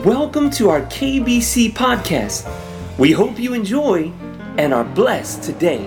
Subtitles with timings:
[0.00, 2.48] Welcome to our KBC podcast.
[2.98, 4.10] We hope you enjoy
[4.56, 5.86] and are blessed today.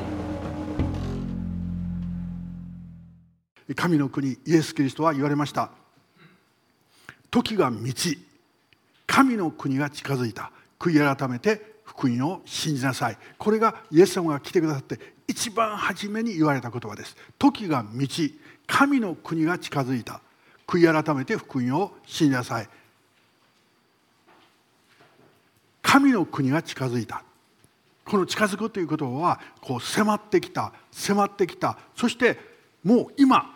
[3.76, 5.72] 神の国イエス・キリストは言われました。
[7.31, 8.20] 時が満ち
[9.08, 10.51] 神の国が近づいた。
[10.79, 13.17] 悔い改めて福音を信じなさい。
[13.40, 17.17] これがイエス様が来てくださって一番初めに言われた言葉です。
[17.40, 20.22] 時が満ち神の国が近づいた。
[20.67, 22.70] 悔い改めて福音を信じなさい。
[25.85, 27.23] 神の国が近づいた。
[28.03, 31.77] この近づくということはこう迫ってきた迫ってきた。
[31.95, 32.39] そして
[32.84, 33.55] もう今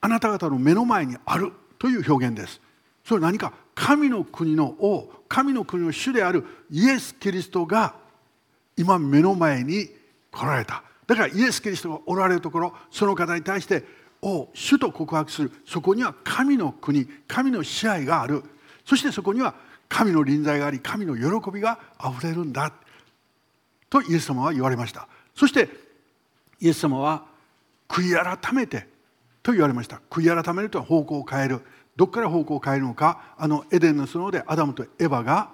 [0.00, 1.52] あなた方の目の前にある。
[1.78, 2.60] という表現です。
[3.02, 3.54] それは何か？
[3.74, 6.44] 神の国の王神の国の主である。
[6.70, 7.94] イエス・キリストが
[8.76, 9.88] 今目の前に
[10.30, 10.82] 来られた。
[11.06, 13.82] だからイエス・キリストがおられるところその方に対して
[14.20, 15.52] 王主と告白する。
[15.66, 18.44] そこには神の国神の支配がある。
[18.84, 19.54] そしてそこには
[19.90, 22.72] 神の臨在があり神の喜びがあふれるんだ。
[23.90, 25.08] とイエス様は言われました。
[25.34, 25.68] そして
[26.60, 27.24] イエス様は
[27.88, 28.86] 悔い改めて
[29.42, 30.00] と言われました。
[30.08, 31.60] 悔い改めるとは方向を変える。
[31.96, 33.34] どこから方向を変えるのか。
[33.36, 35.50] あのエデンの園でアダムとエバが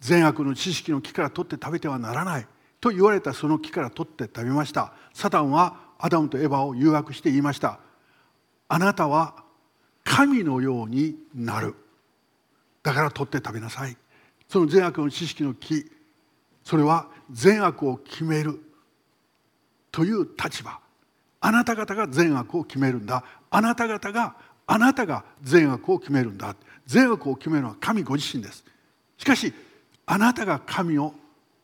[0.00, 2.46] 善悪の知識の木から取って食べてはならない。
[2.80, 4.94] と言われたその木から取って食べました。
[5.12, 7.78] サタンはアダムとエバを誘惑して言いました。
[8.68, 9.44] あなたは
[10.02, 11.74] 神のようになる。
[12.84, 13.96] だから取って食べなさい。
[14.48, 15.90] その善悪の知識の木。
[16.62, 18.60] それは善悪を決める。
[19.90, 20.78] という立場。
[21.40, 23.24] あなた方が善悪を決めるんだ。
[23.50, 26.54] あなた方があなたが善悪を決めるんだ。
[26.86, 28.64] 善悪を決めるのは神ご自身です。
[29.16, 29.52] しかし
[30.06, 31.14] あなたが神を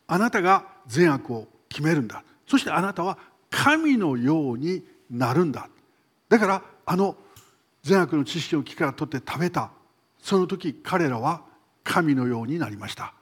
[0.06, 2.24] あなたが善悪を決めるんだ。
[2.46, 3.18] そしてあなたは
[3.50, 5.68] 神のようになるんだ。
[6.28, 7.16] だからあの
[7.82, 9.70] 善悪の知識の木から取って食べた。
[10.22, 11.42] その時彼らは
[11.84, 13.14] 神のようになりました。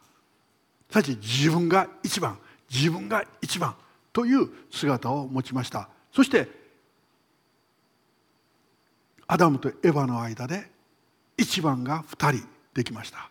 [0.91, 2.39] すなわち自分が一番
[2.71, 3.75] 自分が一番
[4.13, 5.89] という姿を持ちました。
[6.13, 6.49] そして
[9.27, 10.71] アダムとエヴァの間で
[11.37, 13.31] 一番が2人できました。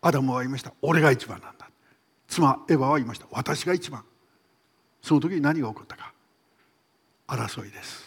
[0.00, 1.68] アダムは言いました俺が一番なんだ。
[2.28, 4.04] 妻エヴァは言いました私が一番。
[5.02, 6.12] その時に何が起こったか。
[7.26, 8.04] 争いです。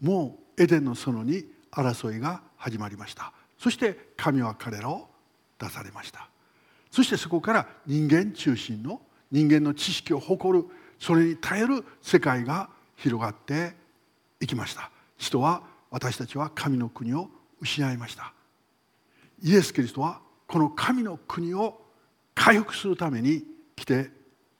[0.00, 3.32] もうエデンの園に争いが始まりました。
[3.60, 5.06] そして神は彼らを
[5.58, 6.30] 出されました。
[6.90, 10.64] そしてそこから人間中心の人間の知識を誇る
[10.98, 13.74] それに耐える世界が広がって
[14.40, 14.90] いきました。
[15.18, 17.28] 人は私たちは神の国を
[17.60, 18.32] 失いました。
[19.42, 21.82] イエス・キリストはこの神の国を
[22.34, 23.44] 回復するために
[23.76, 24.10] 来て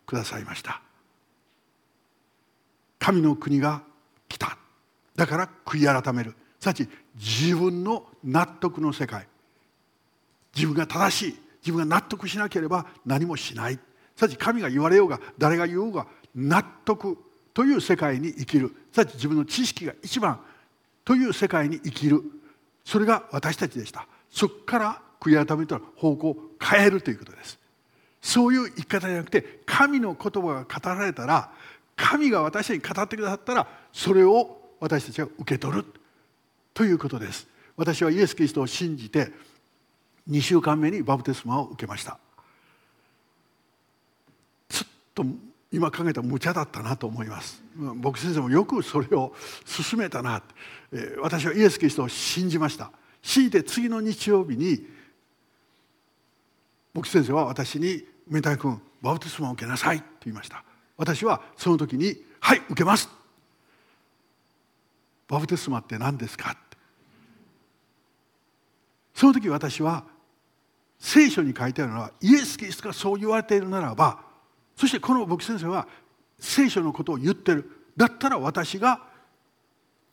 [0.04, 0.82] くださいました。
[2.98, 3.82] 神の国が
[4.28, 4.58] 来た。
[5.16, 6.34] だから悔い改める。
[6.60, 9.26] すなわち自分の納得の世界。
[10.54, 11.38] 自分が正しい。
[11.62, 13.78] 自分が納得しなければ何もしない。
[14.16, 17.16] すなわち神が言われようが誰が言おうが納得
[17.52, 18.74] という世界に生きる。
[18.92, 20.40] すなわち自分の知識が一番
[21.04, 22.22] という世界に生きる。
[22.84, 24.06] それが私たちでした。
[24.30, 27.58] そこから悔い改めたら方向を変えるということです。
[28.22, 31.50] そういう生き方じゃなくて神の言葉が語られたら
[31.96, 35.84] 神が私たちに語ってくださったらそれを私たちは受け取る。
[36.72, 37.49] ということです。
[37.80, 39.32] 私はイエス・キリストを信じて
[40.28, 42.18] 2週間目にバプテスマを受けました。
[44.68, 45.24] ちょっと
[45.72, 47.62] 今考えたら無茶だったなと思います。
[47.96, 50.42] 僕先生もよくそれを進めたな。
[51.22, 52.92] 私はイエス・キリストを信じました。
[53.22, 54.86] 信じて次の日曜日に
[56.92, 60.62] 僕先生は私に「明太君バプテスマを受けなさい」って言いました。
[60.98, 63.08] 私はその時に「はい受けます」
[65.28, 66.58] バプテスマって何ですか？
[69.20, 70.02] その時私は
[70.98, 74.18] 聖書に書いてあるのはイエス・キリストがそう言われているならば
[74.74, 75.86] そしてこの僕先生は
[76.38, 77.70] 聖書のことを言ってる。
[77.98, 79.02] だったら私が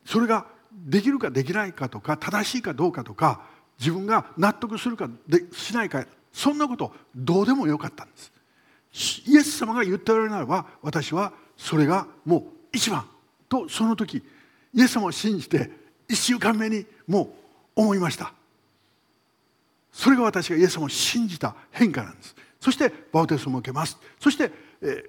[0.04, 3.40] それができるかできないかとか正しいかどうかとか
[3.78, 8.30] 自分が納得するかでしないかそんなことどうでもよかったんです。
[9.26, 12.42] イエス様が言っておられるならば私はそれがもう
[12.74, 13.08] 一番
[13.48, 14.22] とその時
[14.74, 15.70] イエス様を信じて
[16.10, 17.34] 1週間目にも
[17.74, 18.34] う思いました。
[19.98, 22.36] それが私がイエス様を信じた変化なんです。
[22.60, 23.98] そしてバプテスマを受けます。
[24.20, 25.04] そして、えー、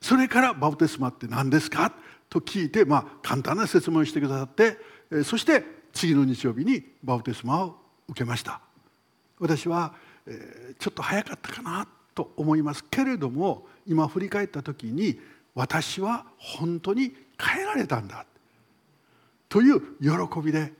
[0.00, 1.92] それからバプテスマって何ですか？
[2.30, 4.78] と聞いて、まあ、簡単な説明をしてくださって、
[5.10, 7.76] えー、そして次の日曜日にバプテスマを
[8.06, 8.60] 受けました。
[9.40, 9.94] 私は、
[10.26, 12.84] えー、ちょっと早かったかなと思います。
[12.88, 15.18] けれども今振り返った時に
[15.56, 18.26] 私は本当に変えられたんだ。
[19.48, 20.72] という喜びで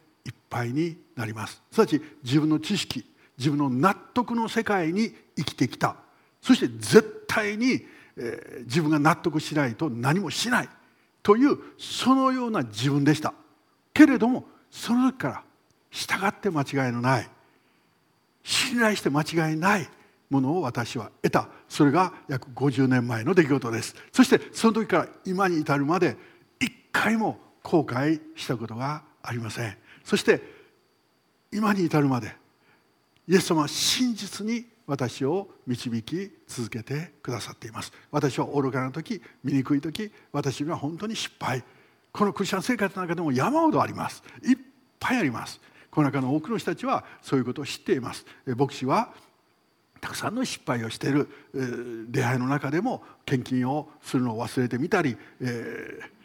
[0.56, 1.62] いっぱいになります。
[1.70, 3.04] すなわち自分の知識
[3.38, 5.96] 自分の納得の世界に生きてきた。
[6.40, 7.84] そして絶対に、
[8.16, 10.68] えー、自分が納得しないと何もしない。
[11.22, 13.34] というそのような自分でした。
[13.92, 15.42] けれどもその時から
[15.90, 17.30] 従って間違いのない。
[18.42, 19.88] 信頼して間違いない。
[20.28, 21.48] ものを私は得た。
[21.68, 23.94] それが約50年前の出来事です。
[24.12, 26.16] そしてその時から今に至るまで
[26.60, 29.76] 一回も後悔したことがありません。
[30.06, 30.40] そして
[31.52, 32.32] 今に至るまで
[33.26, 37.92] イエス様は真実に私を導き続けてくださっています。
[38.12, 41.64] 私は愚かな時醜い時私には本当に失敗。
[42.12, 44.22] このクリスチャン生活の中でも山ほどあります。
[44.44, 44.58] いっ
[45.00, 45.60] ぱいあります。
[45.90, 48.24] この中の多くの人たちはそういうことを知っています。
[48.46, 49.12] 牧師は
[50.00, 51.28] たくさんの失敗をしている。
[52.08, 56.15] 出会いの中でも献金をするのを忘れてみたり、えー、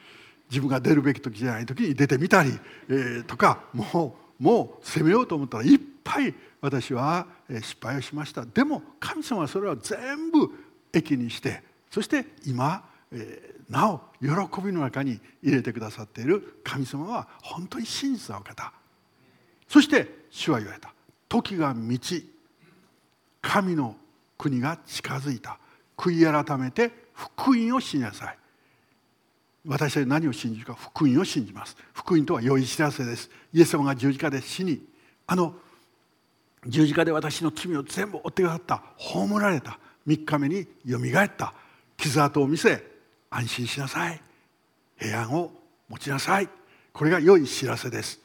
[0.51, 2.51] 自分が出るべき時じゃない時に出てみたり、
[2.89, 8.45] えー、とかもうもう責めようと思ったらいっぱい私は失敗をしました。
[8.45, 10.49] でも神様はそれは全部
[10.91, 16.59] 益にしてそして今、えー、なお喜びの中に入れてくださっている。
[16.63, 18.73] 神様は本当に真実なお方。
[19.67, 20.93] そして主は言われた。
[21.29, 22.29] 時が満ち
[23.41, 23.95] 神の
[24.37, 25.59] 国が近づいた。
[25.95, 28.37] 悔い改めて福音を信じなさい
[29.65, 31.77] 私たち何を信じるか福音を信じます。
[31.93, 33.29] 福音とは良い知らせです。
[33.53, 34.83] イエス様が十字架で死に
[35.27, 35.55] あの
[36.65, 41.53] 十字架で私の罪を全部負ってくださった葬られた3日目によみがえった
[41.97, 42.83] 傷跡を見せ
[43.29, 44.21] 安心しなさい。
[44.97, 45.51] 平安を
[45.89, 46.49] 持ちなさい。
[46.93, 48.19] これが良い知らせです。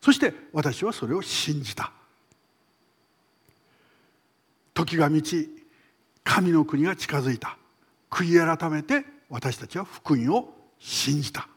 [0.00, 1.92] そして私はそれを信じた。
[4.72, 5.50] 時が満ち
[6.24, 7.58] 神の国が近づいた。
[8.10, 11.48] 悔い改めて私たちは福音を信じた。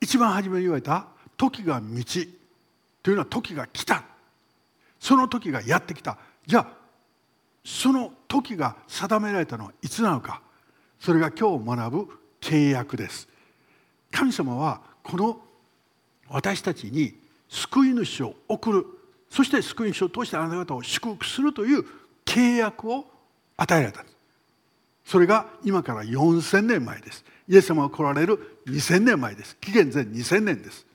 [0.00, 2.28] 一番初めに言われた時が満ち
[3.02, 4.04] というのは時が来た。
[4.98, 6.18] その時がやってきた。
[6.46, 6.66] じゃあ
[7.64, 10.42] その時が定められたのはいつなのか。
[11.00, 13.28] それが今日学ぶ契約です。
[14.10, 15.40] 神様はこの
[16.28, 17.14] 私たちに
[17.48, 18.86] 救い主を送る。
[19.30, 21.84] そして救い主を通してあなた方を祝福するという
[22.24, 23.06] 契約を
[23.56, 24.04] 与えられた
[25.04, 27.24] それが今から4000年前です。
[27.48, 29.56] イエス様が来られる2000年前です。
[29.60, 30.86] 紀元前2000年です。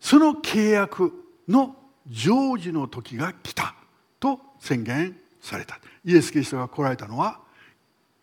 [0.00, 1.12] その契約
[1.46, 1.76] の
[2.10, 3.74] 成就の時が来た
[4.18, 5.78] と宣言された。
[6.04, 7.40] イエス・キリストが来られたのは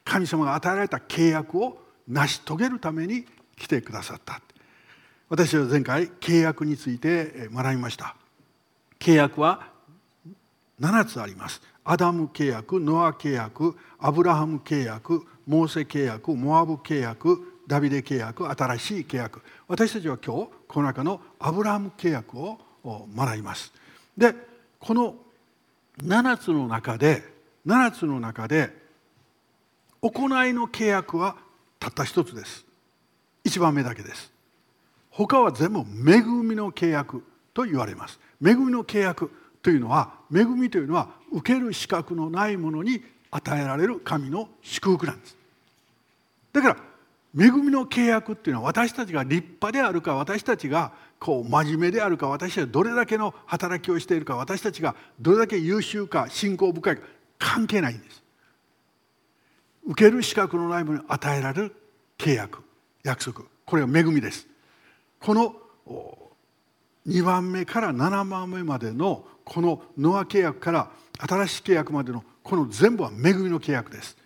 [0.03, 1.77] 神様が与えられた契約を
[2.07, 3.25] 成し遂げるために
[3.56, 4.42] 来てくださった。
[5.30, 8.15] 私は前回契約について学びました。
[9.00, 9.68] 契約は
[10.80, 11.62] 7つあります。
[11.88, 17.38] アダム契約ノア契約アブラハム契約モーセ契約モアブ契約
[17.68, 19.42] ダビデ契約新しい契約。
[19.68, 23.72] 私たちは今日この中のアブラハム契約を学びます。
[24.18, 24.34] で
[24.80, 25.16] この
[26.00, 27.24] 7つの中で
[27.68, 28.74] 7つの中で
[30.02, 31.36] 行いの契約は
[31.80, 32.66] たった一つです。
[33.44, 34.31] 一番目だけです。
[35.12, 37.24] 他は全部恵みの契約
[37.54, 38.20] と言われます。
[38.44, 39.31] 恵みの契約
[39.66, 45.36] というのは恵みというのは受ける資格のないものに与えられる神の祝福なんです。
[46.54, 46.78] だから
[47.36, 57.02] 恵みの契約っていうのは私たちが立派であるか私たちがこう真面目であるか私たちがどれだけの働きをしているか私たちがどれだけ優秀か信仰深いか
[57.40, 58.24] 関係ないんです。
[59.88, 61.76] 受ける資格のないものに与えられる
[62.19, 62.60] 契約
[63.02, 63.42] 約束。
[63.66, 64.45] これは恵みです。
[65.19, 65.56] この
[67.07, 74.18] 2番目から7番目までのこのノア契約から新しい契約までのこの全部は恵みの契約です。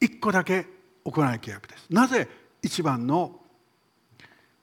[0.00, 0.66] 1個だけ
[1.04, 1.86] 行い契約です。
[1.90, 2.28] なぜ
[2.62, 3.38] 一番の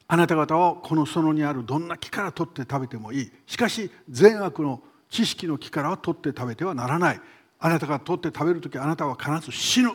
[0.07, 3.31] あなた方はこの園にあるどんな木から取って食べてもいい？
[3.45, 7.21] しかし善悪の知識の木からは取って食べてはならない。
[7.59, 9.91] あなたが取って食べる時あなたは必ず死ぬ。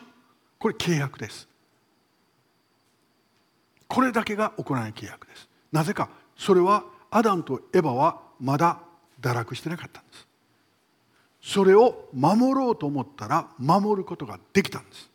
[0.58, 1.48] これ契約です。
[3.88, 5.48] これだけが行い契約です。
[5.72, 8.80] なぜかそれはアダムとエバはまだ
[9.20, 10.26] 堕落してなかったんです。
[11.40, 15.08] それを守ろうと思ったら守ることができたんです。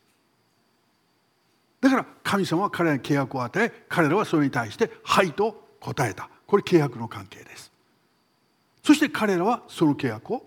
[1.82, 6.30] だから神様は彼らに契約を与え彼らはそれに対して「はい」と答えた。
[6.48, 7.70] これ契約の関係です。
[8.82, 10.42] そして彼らはその契約を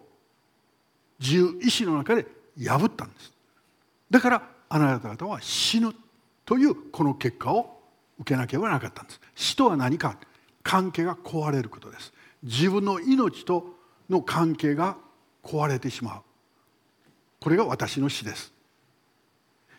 [1.21, 2.26] 自由意志の中で
[2.59, 3.30] 破ったんです。
[4.11, 5.94] だからあなた方は死ぬ
[6.47, 7.78] というこの結果を
[8.21, 9.21] 受けなければなかったんです。
[9.35, 10.16] 死とは何か。
[10.62, 12.12] 関係が壊れることです。
[12.42, 13.76] 自分の命と
[14.09, 14.97] の関係が
[15.42, 16.23] 壊れてしまう。
[17.40, 18.52] これが私の死です。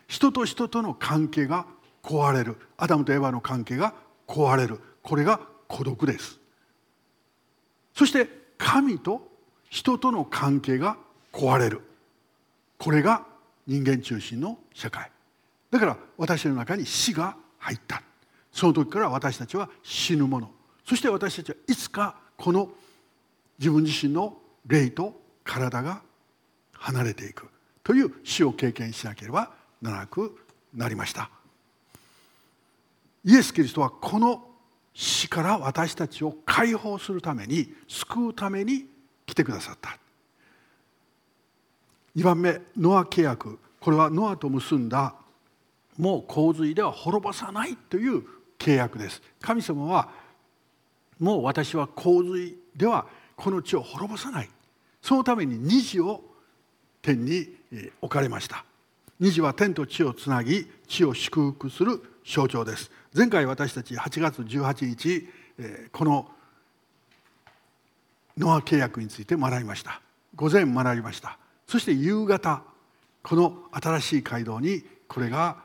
[0.06, 1.66] 人と人との関係が
[2.02, 2.56] 壊れる。
[2.76, 3.94] アダムとエヴァの関係が
[4.26, 4.80] 壊れる。
[5.02, 6.38] これが孤独です。
[7.94, 9.28] そして神と
[9.70, 10.96] 人との関係が
[11.32, 11.80] 壊れる。
[12.78, 13.26] これが
[13.66, 15.10] 人間中心の社会。
[15.70, 18.02] だから私の中に死が入った。
[18.52, 20.50] その時から私たちは死ぬもの。
[20.84, 22.70] そして私たちはいつかこの
[23.58, 24.36] 自分自身の
[24.66, 26.02] 霊と体が
[26.72, 27.48] 離れていく。
[27.82, 29.50] という死を経験しなければ
[29.82, 30.36] ならなく
[30.74, 31.30] なりました。
[33.24, 34.46] イエス・キリストはこの
[34.94, 38.86] 死から私たちを解放するために救うために
[39.26, 39.98] 来てくださった。
[42.16, 43.58] 2番目ノア契約。
[43.80, 45.14] これはノアと結んだ
[45.98, 48.24] もう洪水では滅ぼさないという
[48.58, 49.22] 契約です。
[49.40, 50.08] 神様は
[51.18, 53.06] もう私は洪水では
[53.36, 54.50] この地を滅ぼさない。
[55.02, 56.22] そのために虹を
[57.02, 57.48] 天に
[58.00, 58.64] 置かれました。
[59.20, 62.90] 虹は天と地をつなぎ地を祝福する象徴です。
[63.14, 65.28] 前回私たち8月18日
[65.92, 66.30] この
[68.36, 70.00] ノア契約について学びました。
[70.34, 71.38] 午前学びました。
[71.68, 72.62] そして夕方
[73.22, 75.62] この新しい街道にこれが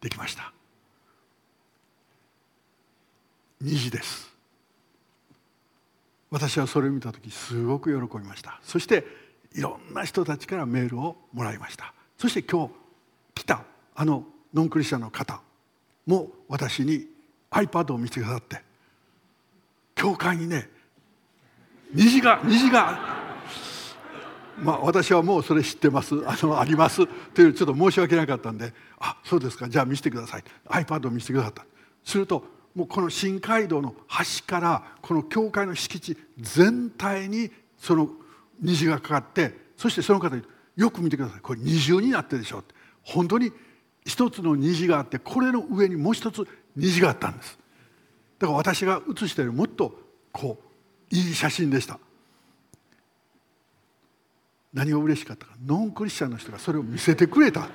[0.00, 0.52] できました。
[3.60, 4.28] 虹です。
[6.30, 8.60] 私はそれを見た時すごく喜びました。
[8.62, 9.04] そして
[9.54, 11.94] いろんな人たちからメールをもらいました。
[12.18, 12.74] そして今日
[13.34, 15.40] 来たあのノンクリスチャンの方
[16.06, 17.06] も私に
[17.50, 18.62] iPad を見せてくださって
[19.94, 20.68] 教会にね
[21.94, 23.18] 虹が虹が
[24.58, 26.14] まあ私はもうそれ知ってます。
[26.26, 27.06] あのあります。
[27.32, 29.68] というちょっと申し訳なかったんで「あそうですか。
[29.68, 31.64] じゃあ見せてください」iPad を見せてくださった。
[32.04, 38.10] するともうこの新街道の端からこの教会の敷地全体にその
[38.60, 40.42] 虹がかかってそしてその方に
[40.76, 41.40] 「よく見てください。
[41.40, 42.74] これ二重になってるでしょ」って。
[43.02, 43.52] 本当に
[44.04, 46.46] 一つの虹があってこれの上にもう一つ
[46.76, 47.58] 虹があったんです。
[48.38, 49.98] だから私が写しているもっと
[50.32, 50.62] こ
[51.10, 51.98] ういい写真でした。
[54.72, 57.68] 何が嬉しかったかノンクリスチャンの人がそれを見せてくれた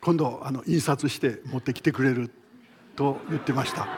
[0.00, 2.30] 今度あの印刷して持ってきてくれる
[3.00, 3.88] と言ってました。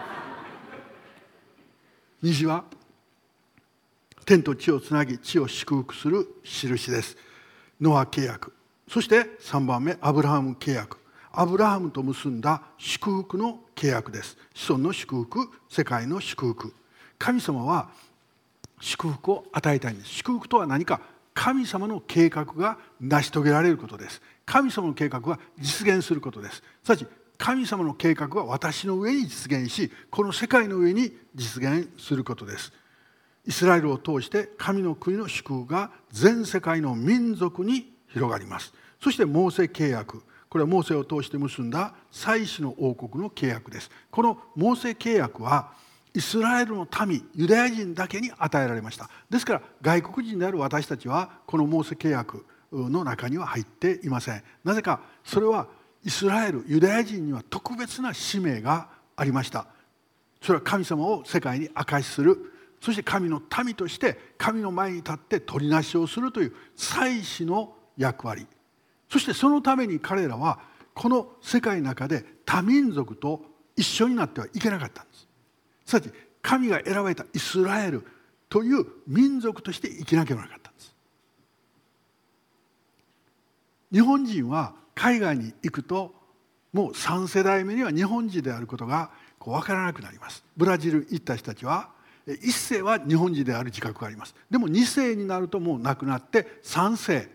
[2.22, 2.62] 虹は
[4.24, 7.16] 天と地をつなぎ地を祝福する印です。
[7.80, 8.52] ノア契約。
[8.88, 10.98] そして3番目アブラハム契約。
[11.32, 14.38] アブラハムと結んだ祝福の契約です。
[14.54, 16.72] 子孫の祝福世界の祝福。
[17.18, 17.90] 神様は
[18.78, 20.10] 祝福を与えたいんです。
[20.10, 21.00] 祝福とは何か。
[21.34, 24.22] 神様の計画が成し遂げられることです。
[24.44, 26.62] 神様の計画は実現することです。
[26.84, 27.06] すなわち
[27.38, 32.72] 神様の計画は私の上に実現しこの世界の上に実現することです。
[33.44, 38.72] イスラエルを通して神の国の祝福が全世界の民族に広がります。
[39.00, 40.22] そしてモーセ契約。
[40.48, 43.90] これはモーセを通して結んだ祭司の王国の契約です。
[44.10, 45.72] このモーセ契約は
[46.14, 49.08] イスラエルの民ユダヤ人だけに与えられました。
[49.30, 54.42] ですから外国人である私たちはこのモーセ契約の中には入っていません。
[54.62, 55.66] なぜかそれは
[56.04, 59.66] イスラエルユダヤ人には特別な使命がありました。
[60.40, 62.52] それは神様を世界に証しする。
[62.80, 68.46] そして神の民として神の前に立って取りなしをするという祭司の役割。
[69.08, 70.58] そしてそのために彼らは
[70.94, 73.42] この世界の中で多民族と
[73.76, 75.28] 一緒になってはいけなかったんです。
[75.86, 78.04] すなわち神が選ばれたイスラエル
[78.48, 80.94] という民族として生きなければなかったんです。
[83.92, 86.14] 日本人は海外に行くと
[86.72, 90.44] もう3世代目には日本人であることがこう分からなくなります。
[90.56, 91.90] ブラジル行った人たちは
[92.26, 94.34] 1世は日本人である自覚があります。
[94.50, 97.28] でも2世になるともう亡くなって3世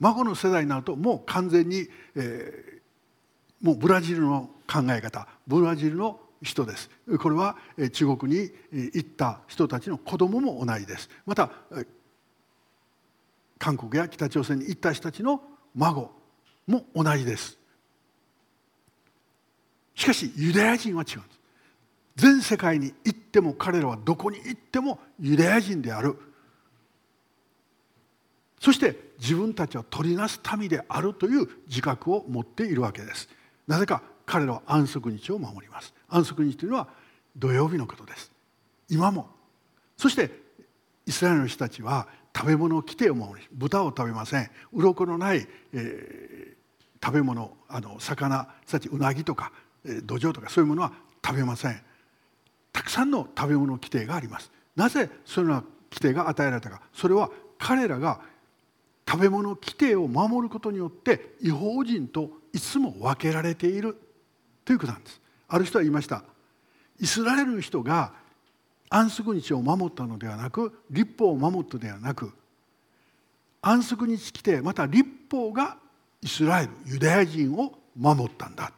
[0.00, 6.90] 孫の世代になるともう完全に、えー、もうブラジルの考え方ブラジルの人です。
[7.18, 7.56] これは
[7.92, 11.08] 中国に行った人たちの子供も同じです。
[11.24, 11.50] また
[13.58, 15.40] 韓国や北朝鮮に行った人たちの
[15.74, 16.10] 孫
[16.66, 17.58] も同じです。
[19.94, 21.40] しかしユダヤ人は違うんです。
[22.16, 26.16] 全世界に行っても彼らはどこに行ってもユダヤ人である。
[28.60, 33.28] そして自分たちは取りなす民であるという自覚を持っているわけです。
[33.66, 35.92] なぜか彼らは安息日を守ります。
[36.08, 36.88] 安息日というのは
[37.36, 38.32] 土曜日のことです。
[38.88, 39.28] 今も。
[39.96, 40.30] そして
[41.06, 44.50] イスラエルの人たちは食べ物を規定を守り豚を食べません。
[44.72, 46.53] 鱗のない、えー、
[47.04, 49.52] 食べ物あの魚さちうなぎとか、
[49.84, 50.92] えー、土壌とかそういうものは
[51.22, 51.80] 食べません。
[52.72, 54.50] たくさんの食べ物規定があります。
[54.74, 56.80] なぜそのような規定が与えられたか。
[56.94, 58.20] それは彼らが
[59.06, 63.98] 食べ物規定を守ることによって違法人といつも分けられている。
[64.64, 65.20] ということなんです。
[65.46, 66.24] ある人は言いました。
[67.00, 68.14] イスラエルの人が
[68.88, 72.32] 安息日を守ったのではなく立法を守ったのではなく
[73.60, 75.78] 安息日来てまた立法が
[76.24, 78.72] イスラエルユダヤ人を守ったんだ。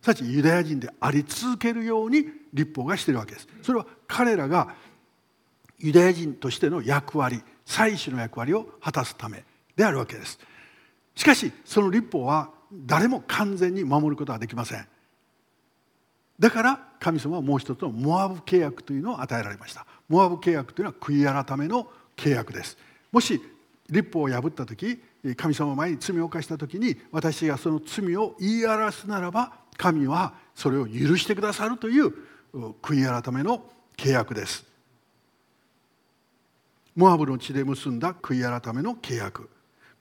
[0.00, 3.48] すなわちユダヤ人であり続けるように立法がしてるわけです。
[3.62, 4.74] それは彼らが
[5.80, 9.42] ユダヤ人としての役割祭祀の役割を果たすため
[9.74, 10.38] であるわけです。
[11.16, 14.86] しかしその立法は誰も完全に守ることはできません。
[16.38, 19.86] だから神様はもう一つのモアブ契約というのを与えられました。
[20.08, 22.78] モアブ契約というのは悔い改めの契約です。
[23.10, 23.42] もし
[23.90, 25.02] 立法を破った時
[25.36, 32.12] 神様前に罪を犯した時に私がその罪を言い表すならば神はそれを許してくださるという
[32.82, 33.64] 悔い改めの
[33.96, 34.64] 契約です。
[36.94, 39.48] モアブの地で結んだ悔い改めの契約。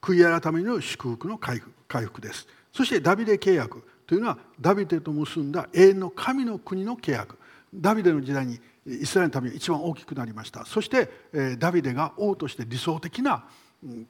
[0.02, 2.48] 悔い改めの祝福の回復です。
[2.74, 7.38] そしてダビデ契約というのはダビデと結んだ永遠の神の国の契約。
[7.74, 10.66] ダビデの時代にイスラエルのために一番大きくなりました。
[10.66, 11.10] そして
[11.58, 13.46] ダビデが王として理想的な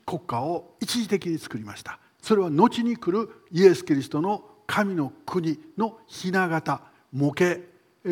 [0.06, 2.00] 国家を一時的に作りました。
[2.22, 7.60] それは後に来るイエス・キリストの神の国の雛形模型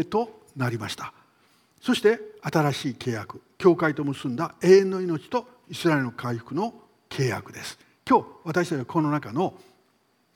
[0.09, 1.13] となりました。
[1.81, 6.73] そして新しい契約教会と結んだ永遠の命とイスラエルの回復の
[7.09, 7.77] 契約です。
[8.07, 9.53] 今日私たちはこの中の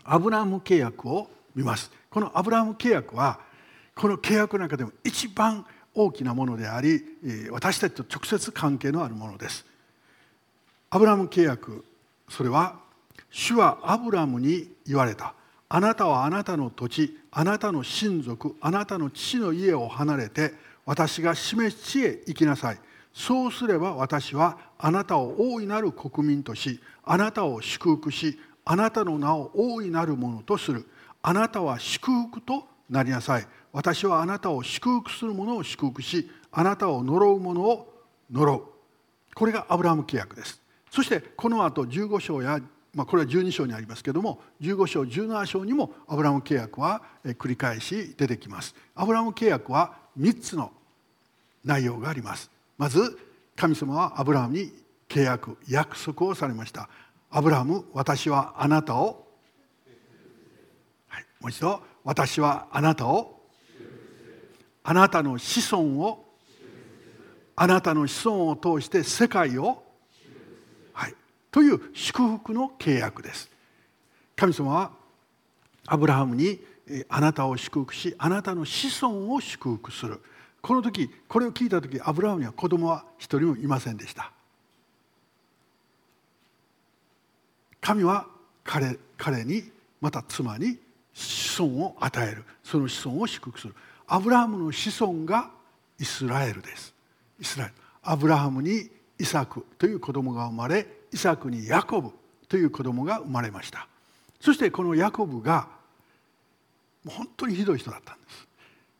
[0.03, 1.91] アブラハム契約を見ます。
[2.09, 3.39] このアブラハム契約は
[3.95, 7.03] この契約の中でも一番大きなものであり
[7.51, 9.65] 私たちと直接関係のあるものです。
[10.93, 11.83] アブラム契約。
[12.29, 12.75] それは
[13.31, 15.33] 主はアブラムに言われた。
[15.67, 20.53] あなたはあなたの土地あなたの親族あなたの父の家を離れて
[20.85, 22.79] 私が示す地へ行きなさい。
[23.11, 30.85] そうすれば私はあなたを大いなる国民としあなたを祝福しあなたの名を大いなるものとする。
[31.23, 33.47] あなたは祝福となりなさい。
[33.71, 37.91] 私はあなたを祝福する者を祝福しあなたを呪う者を
[38.31, 38.63] 呪う。
[39.33, 40.62] これがアブラム契約です。
[40.93, 42.61] そしてこの後15章や
[42.93, 48.75] まあ、これは12章にありますけども15章17章にもアブラム契約は繰り返し出てきます。
[48.93, 50.71] アブラム契約は3つの
[51.65, 52.51] 内容があります。
[52.77, 53.17] まず
[53.55, 54.71] 神様はアブラムに
[55.09, 56.87] 契約約束をされました。
[57.31, 59.25] アブラム私はあなたを、
[61.07, 61.81] はい、もう一度。
[62.03, 63.41] 私はあなたを
[64.83, 66.23] あなたの子孫を
[67.55, 69.82] あなたの子孫を通して世界を、
[71.53, 73.47] という祝福の契約です。
[74.35, 74.91] 神様は
[75.85, 76.59] アブラハムに
[77.07, 80.19] あなたを祝福しあなたの子孫を祝福する。
[80.63, 84.31] この時これを聞いた時アブラハムには子供は一人もいませんでした。
[87.79, 88.25] 神は
[88.63, 89.63] 彼彼に
[90.01, 90.79] また妻に
[91.13, 92.45] 子孫を与える。
[92.63, 93.75] その子孫を祝福する。
[94.07, 95.51] アブラハムの子孫が
[95.99, 96.95] イスラエルです。
[97.39, 97.73] イスラエル。
[98.01, 98.89] アブラハムに
[99.19, 102.11] イサクという子供が生まれイサクにヤコブ
[102.47, 103.87] という子供が生まれました。
[104.39, 105.67] そしてこのヤコブが
[107.07, 108.47] 本当にひどい人だったんです。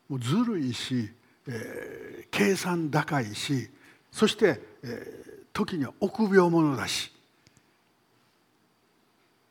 [0.08, 1.10] もうずるいし
[1.46, 3.68] えー、計算高いし
[4.10, 7.12] そして、えー、時には臆病者だし。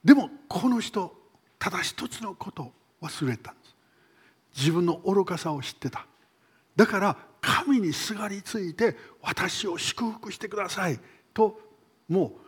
[0.03, 1.15] でもこの人
[1.59, 2.71] ただ一つのことを
[3.01, 3.75] 忘れたんです。
[4.57, 6.05] 自分の愚かさを知ってた。
[6.75, 10.99] だから神にすがりついて私を祝福してください
[11.33, 11.59] と
[12.09, 12.42] もう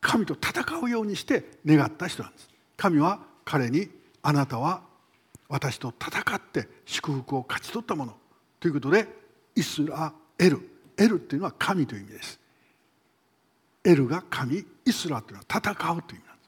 [0.00, 2.48] 神と戦うようにして願った人なんです。
[2.76, 3.88] 神は彼に
[4.22, 4.82] あなたは
[5.48, 8.14] 私と戦って祝福を勝ち取ったもの
[8.60, 9.08] ということで
[9.54, 10.60] イスラエル。
[10.96, 12.40] エルっていうのは神という意味です。
[13.84, 16.42] エルが神イスラというのは戦うという意味なんで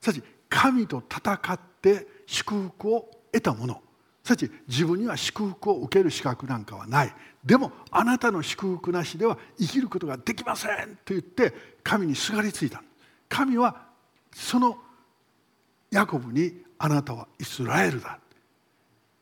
[0.00, 0.12] す。
[0.12, 3.82] すなわち神と戦って祝福を得たもの。
[4.28, 7.14] すなわち自分には祝福を受ける資格なんかはない。
[7.44, 12.82] でもあなたの祝福なしでは生きることができませんと言って神にすがりついた
[13.28, 13.86] 神は
[14.34, 14.76] その
[15.90, 18.18] ヤコブにあなたはイスラエルだ。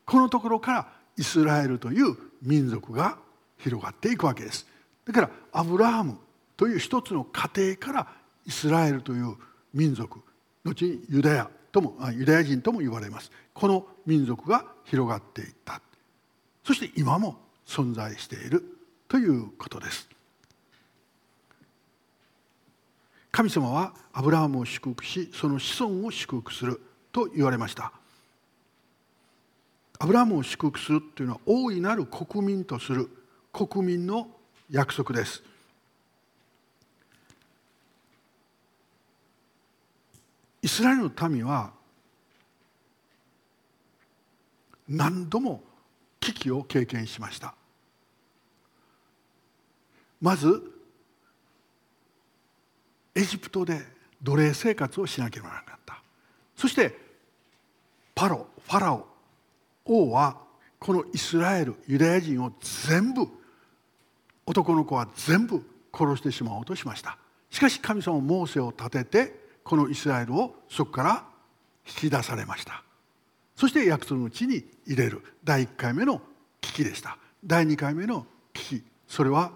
[0.05, 3.19] このところからイスラエルという民族が
[3.59, 4.67] 広がっていくわけです。
[5.05, 6.19] だからアブラハム
[6.57, 8.09] という一つの家庭から
[8.45, 9.37] イスラエルという
[9.73, 10.21] 民族。
[10.65, 11.51] 後にユダヤ。
[11.77, 13.31] ともユダヤ人とも言われます。
[13.53, 15.83] この民族が広がっていった。
[16.65, 17.37] そして今も
[17.67, 18.65] 存在している
[19.09, 20.09] ということです。
[23.31, 26.81] 神様はアブラハムを祝福しその子孫を祝福する
[27.13, 27.93] と言われました。
[29.99, 33.11] アブラハムを祝福するというのは大いなる国民とする
[33.53, 34.29] 国民の
[34.71, 35.43] 約束です。
[40.67, 41.71] イスラエルの民は
[44.89, 45.63] 何度も
[46.19, 47.55] 危機を経験しました。
[50.21, 50.61] まず
[53.15, 53.81] エジプトで
[54.21, 56.03] 奴隷生活をしなければならなかった。
[56.57, 56.99] そして
[58.13, 59.07] パロファラオ
[59.85, 60.37] 王は
[60.81, 62.53] このイスラエルユダヤ人を
[62.89, 63.29] 全部
[64.45, 67.19] 男の子は全部殺してしまおうとしました。
[67.53, 71.25] しかし神様はモーセを立ててこのイスラエルをそこから
[71.87, 72.85] 引き出されました。
[73.57, 75.23] そして約束の地に入れる。
[75.43, 76.23] 第1回目の
[76.61, 77.19] 危機でした。
[77.45, 78.85] 第2回目の危機。
[79.09, 79.51] それは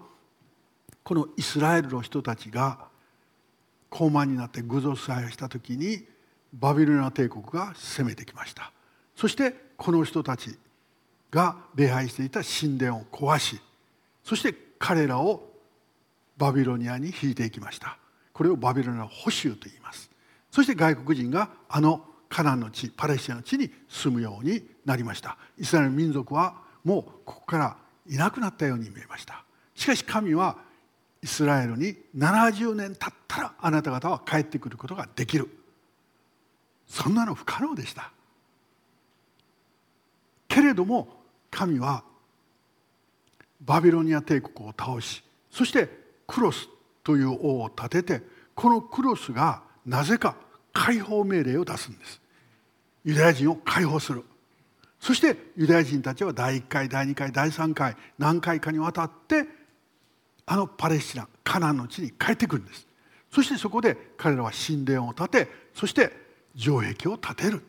[1.03, 2.89] このイスラエルの人たちが
[3.89, 6.05] 高慢になって偶像崇拝した時に
[6.53, 8.73] バビロニア帝国が攻めてきました。
[9.15, 10.57] そしてこの人たち
[11.31, 13.61] が礼拝していた神殿を壊し
[14.23, 15.49] そして彼らを
[16.37, 18.00] バビロニアに引いていきました。
[18.41, 20.09] これをバビロニア捕囚と言います。
[20.49, 25.37] そして外国人があのカナンの地パレスチナの地に住むようになりました。
[25.59, 27.77] イスラエル民族はもうここから
[28.09, 29.43] いなくなったように見えました。
[29.75, 30.57] しかし神は
[31.21, 35.47] イスラエルに70年経ったらあなた方は帰ってくることができる。
[36.87, 38.11] そんなの不可能でした。
[40.47, 42.03] けれども神は
[43.63, 45.87] バビロニア帝国を倒しそして
[46.25, 46.67] クロス
[47.03, 50.35] という王を立ててこのクロスがなぜか
[50.73, 52.21] 解放命令を出すんです。
[53.03, 54.23] ユダヤ人を解放する。
[54.99, 59.45] そしてユダヤ人たちは第1回第2回第3回何回かにわたって
[60.45, 62.87] あのパレスチナカナンの地に帰ってくるんです。
[63.31, 66.11] そしてそこで彼らは神殿を建てそして
[66.55, 67.63] 城壁を建てる。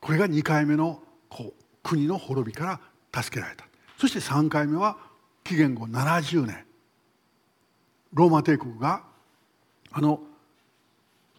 [0.00, 2.80] これが2回目のこう国の滅びか
[3.12, 3.64] ら助けられた。
[3.98, 4.96] そして3回目は
[5.44, 6.64] 紀元後70年。
[8.12, 9.02] ローマ帝国が
[9.90, 10.20] あの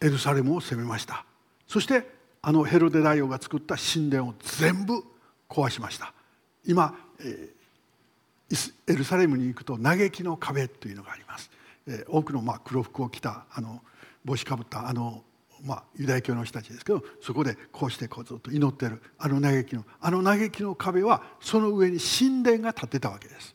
[0.00, 1.24] エルサレムを攻めました。
[1.66, 2.08] そして
[2.42, 5.02] あのヘロデ大王が作った神殿を全部
[5.48, 6.12] 壊しました。
[6.66, 11.50] 今、えー、エルサレムに行くと嘆きの壁というのがあります、
[11.86, 13.82] えー、多くのまあ黒服を着たあの
[14.24, 15.22] 帽子かぶったあの
[15.64, 23.54] まあ、ユダヤ教の人たちですけどそこでこうしてこうずっと祈ってるあの嘆きのあの嘆きの壁はその上に神殿が建てたわけです。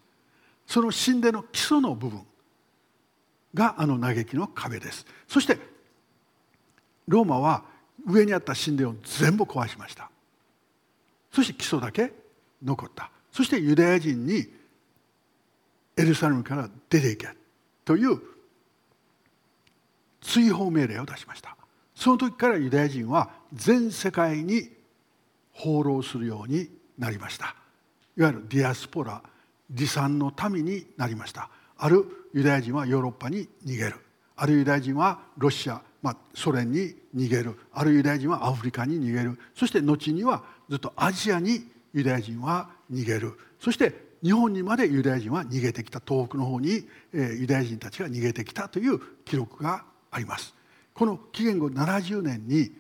[0.66, 2.24] その神殿の基礎の部分。
[3.54, 5.06] があの嘆きの壁です。
[5.28, 5.58] そして
[7.08, 7.64] ローマは
[8.08, 10.10] 上にあった神殿を全部壊しました。
[11.32, 12.14] そして基礎だけ
[12.64, 13.12] 残った。
[13.32, 14.48] そしてユダヤ人に
[15.98, 17.30] エルサレムから出ていけ
[17.86, 18.20] という
[20.22, 21.56] 追放命令を出しました。
[21.96, 24.70] その時からユダヤ人は全世界に
[25.52, 27.56] 放浪するようになりました。
[28.18, 29.22] いわゆるディアスポラ
[29.76, 31.50] 離散の民になりました。
[31.78, 33.96] あるユダヤ人はヨーロッパに逃げる。
[34.36, 37.58] あるユダヤ人はロシア、まあ、ソ連に逃げる。
[37.74, 39.39] あるユダヤ人はアフリカに逃げる。
[39.56, 41.63] そして後にはずっとアジアに
[41.94, 43.38] ユダヤ人は逃げる。
[43.60, 46.02] そして日本にまでユダヤ人は逃げてきた。
[46.06, 50.54] 東北の方に、えユダヤ人たちが逃げてきたという記録があります。
[50.94, 52.72] この紀元後70年に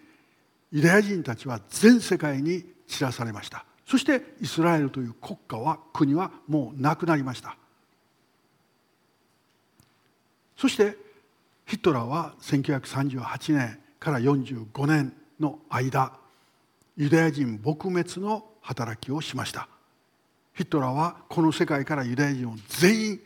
[0.71, 3.65] ユダヤ人たちは全世界に散らされました。
[3.85, 7.57] そしてイスラエルという国家は国はもうなくなりました。
[10.59, 10.97] そして
[11.65, 16.11] ヒトラーは1938年から45年の間
[16.97, 19.69] ユダヤ人撲滅の働きをしました。
[20.53, 23.19] ヒトラーはこの世界からユダヤ人を全員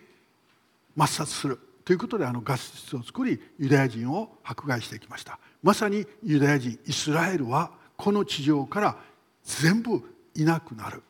[0.95, 1.59] 抹殺する。
[1.83, 5.39] ということであのガス室を作りユダヤ人を迫害してきました。
[5.63, 8.97] まさにユダヤ人イスラエルはこの地上から
[9.43, 10.03] 全部
[10.35, 11.01] いなくなる。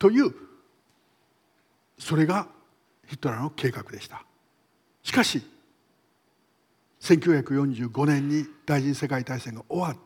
[0.00, 0.34] という
[1.96, 2.48] それが
[3.06, 4.24] ヒトラーの計画でした。
[5.04, 5.59] しかし
[7.00, 9.98] 1945年に第二次世界大戦が終わる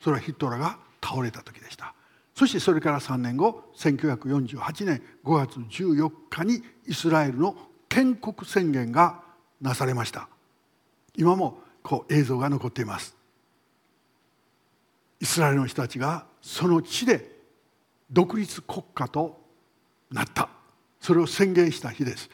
[0.00, 1.94] それはヒットラーが倒れた時でした。
[2.34, 7.56] そしてそれから3年後1948年5月14日にイスラエルの
[7.88, 9.20] 建国宣言が
[9.60, 10.28] なされました。
[11.16, 13.14] 今もこう映像が残っています。
[15.20, 17.30] イスラエルの人たちがその地で
[18.10, 19.40] 独立国家と
[20.10, 20.48] なった。
[21.00, 22.30] それを宣言した日です。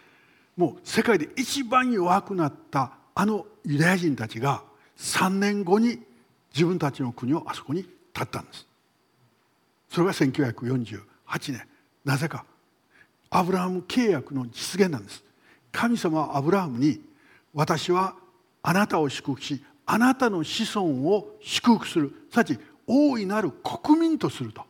[0.56, 4.62] もう世界で一番弱くなったあのユダヤ人たちが
[4.96, 5.98] 3年後に
[6.54, 8.66] 自分たちの国をあそこに立ったんです。
[9.90, 11.02] それが1948
[11.52, 11.62] 年。
[12.02, 12.46] なぜか。
[13.28, 15.22] アブラハム契約の実現なんです。
[15.70, 16.98] 神様はアブラハムに
[17.52, 18.14] 私は
[18.62, 22.10] あなたを祝福しあなたの子孫を祝福する。
[22.30, 24.62] すなわち大いなる国民とすると。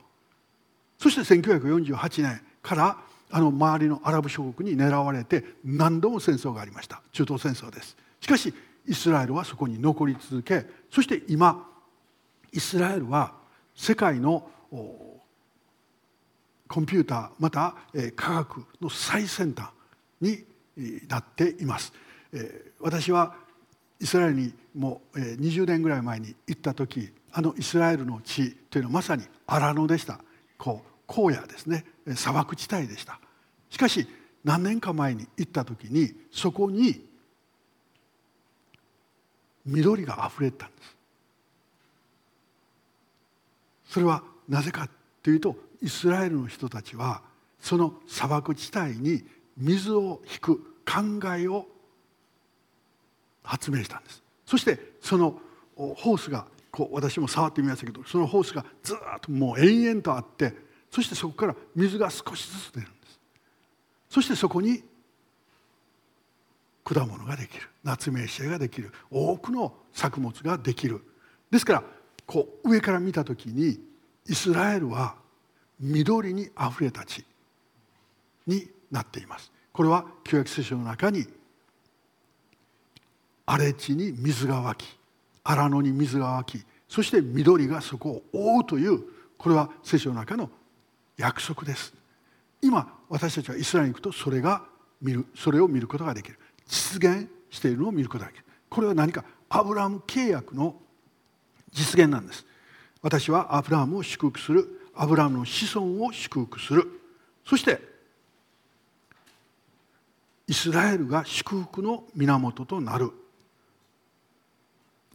[0.99, 2.99] そして1948年から
[3.31, 7.01] あの周りのアラブ諸国に狙われて何度も戦争がありました。
[7.13, 7.97] 中東戦争です。
[8.21, 8.53] しかし
[8.89, 11.69] イスラエルはそこに残り続けそして今
[12.53, 13.35] イスラエルは
[13.75, 14.51] 世界の
[16.69, 17.75] コンピューターまた
[18.17, 19.69] 科学の最先端
[20.21, 20.45] に
[21.09, 21.93] なっています。
[22.81, 23.35] 私は
[24.01, 30.21] イスラエルにもう20年ぐらい前に行った時あのイスラエルの地というのはまさに荒野でした。
[30.57, 31.85] こう荒野ですね。
[32.15, 33.21] 砂漠地帯でした。
[33.71, 34.07] しかし
[34.45, 37.08] 何年か前に行った時にそこに
[39.69, 40.97] 緑があふれたんです。
[43.91, 44.89] それはなぜか
[45.23, 47.23] というとイスラエルの人たちは
[47.61, 49.25] その砂漠地帯に
[49.57, 51.67] 水を引く考えを
[53.43, 54.23] 発明したんです。
[54.47, 55.39] そしてその
[55.77, 60.55] ホースがこう私も触ってみましたけどそのホースがずっともう延々とあって
[60.91, 63.21] そしてそこから水が少しずつ出るんです。
[64.11, 64.83] そしてそこに
[66.85, 67.69] 果物ができる。
[67.89, 68.93] 夏目シができる。
[69.11, 71.03] 多くの作物ができる。
[71.51, 71.83] ですから
[72.27, 73.81] こう上から見た時に
[74.29, 75.15] イスラエルは
[75.81, 77.25] 緑にあふれた地
[78.47, 79.51] になっています。
[79.73, 81.27] これは旧約聖書の中に
[83.47, 84.99] 荒れ地に水が湧き
[85.43, 89.03] 荒野に水が湧きそして緑がそこを覆うという
[89.39, 90.51] これは聖書の中の
[91.17, 91.95] 約束です。
[92.61, 94.65] 今私たちはイスラエルに行くとそれが
[95.01, 96.39] 見るそれを見ることができる。
[96.67, 98.45] 実現しているのを見ることができる。
[98.69, 100.77] これは何かアブラハム契約の
[101.73, 102.45] 実現なんです。
[103.03, 104.91] 私はアブラハムを祝福する。
[104.95, 106.85] アブラハムの子孫を祝福する。
[107.45, 107.81] そして
[110.47, 113.11] イスラエルが祝福の源となる。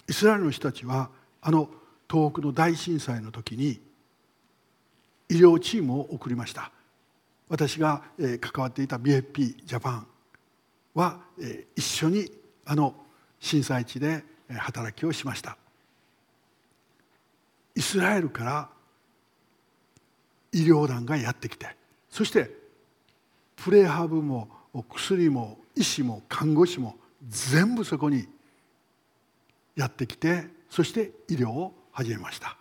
[0.07, 1.09] イスラエルの人たちは
[1.41, 1.69] あの
[2.09, 3.81] 東北の大震災の時に
[5.29, 6.71] 医療チームを送りました。
[7.49, 8.03] 私が
[8.39, 10.07] 関わっていた BFP ジャパン。
[10.93, 11.19] は
[11.75, 12.31] 一緒に
[12.65, 12.95] あの
[13.39, 15.57] 震災地で働きをしました。
[17.75, 18.69] イスラエルから
[20.51, 21.75] 医療団がやってきて
[22.09, 22.51] そして
[23.55, 24.47] プレハブも
[24.89, 26.95] 薬も医師も看護師も
[27.27, 28.27] 全部そこに
[29.75, 32.57] やってきてそして医療を始めました。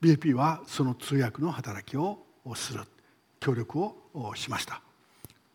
[0.00, 2.18] BAP はその通訳の働きを
[2.54, 2.80] する
[3.40, 3.94] 協力を
[4.34, 4.82] しました。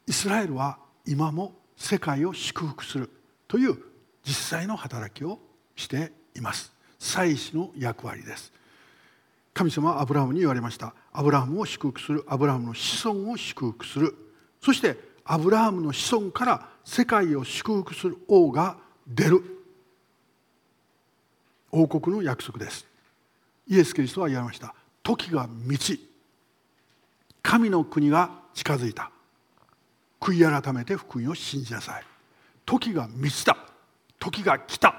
[0.10, 3.12] イスラエルは今も世界を祝福する
[3.48, 3.78] という
[4.26, 5.38] 実際の働きを
[5.76, 6.74] しています。
[6.98, 8.52] 祭司の役割です。
[9.54, 10.96] 神様はアブラハムに言われました。
[11.14, 14.16] アブラハムを祝福するアブラハムの子孫を祝福する。
[14.62, 19.44] そしてアブラハムの子孫から世界を祝福する王が出る。
[21.72, 22.88] 王国の約束です。
[23.68, 24.74] イエス・キリストは言われました。
[25.04, 26.10] 時が満ち
[27.44, 29.12] 神の国が近づいた。
[30.20, 32.04] 悔い改めて福音を信じなさい。
[32.66, 33.58] 時が満ちた。
[34.20, 34.94] 時が来た。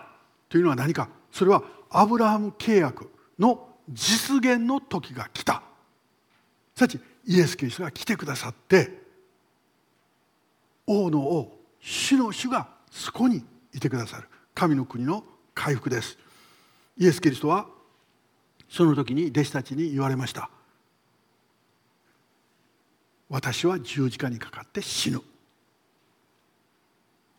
[0.49, 1.09] というのは何か。
[1.31, 5.63] それはアブラハム契約の実現の時が来た。
[6.75, 9.03] さちイエス・キリストが来てくださって
[10.87, 14.29] 王の王主の主がそこにいてくださる。
[14.55, 16.19] 神の国の回復です。
[16.97, 17.67] イエス・キリストは
[18.69, 20.51] その時に弟子たちに言われました。
[23.31, 25.23] 私は十字架にかかって死ぬ。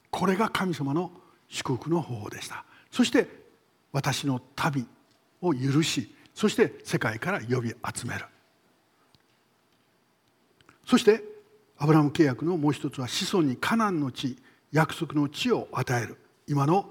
[0.09, 1.11] これが神様の
[1.47, 2.65] 祝福の方法でした。
[2.89, 3.27] そして
[3.91, 4.85] 私の旅
[5.41, 8.25] を許しそして世界から呼び集める。
[10.85, 11.23] そして
[11.77, 14.37] アブラム契約のもう一つは子孫にカナンの地
[14.71, 16.17] 約束の地を与える。
[16.47, 16.89] 今の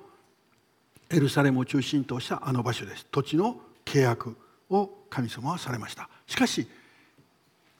[1.10, 3.06] エルサレムを中心としたあの場所です。
[3.10, 4.36] 土地の契約
[4.68, 6.08] を神様はされました。
[6.26, 6.68] しかし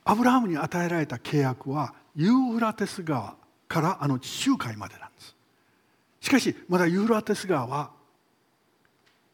[0.04, 3.34] アブラハムに与えられた契約はユーフラテス川
[3.68, 5.34] からあの地中海までなんです
[6.20, 7.90] しかしまだユーフラテス川は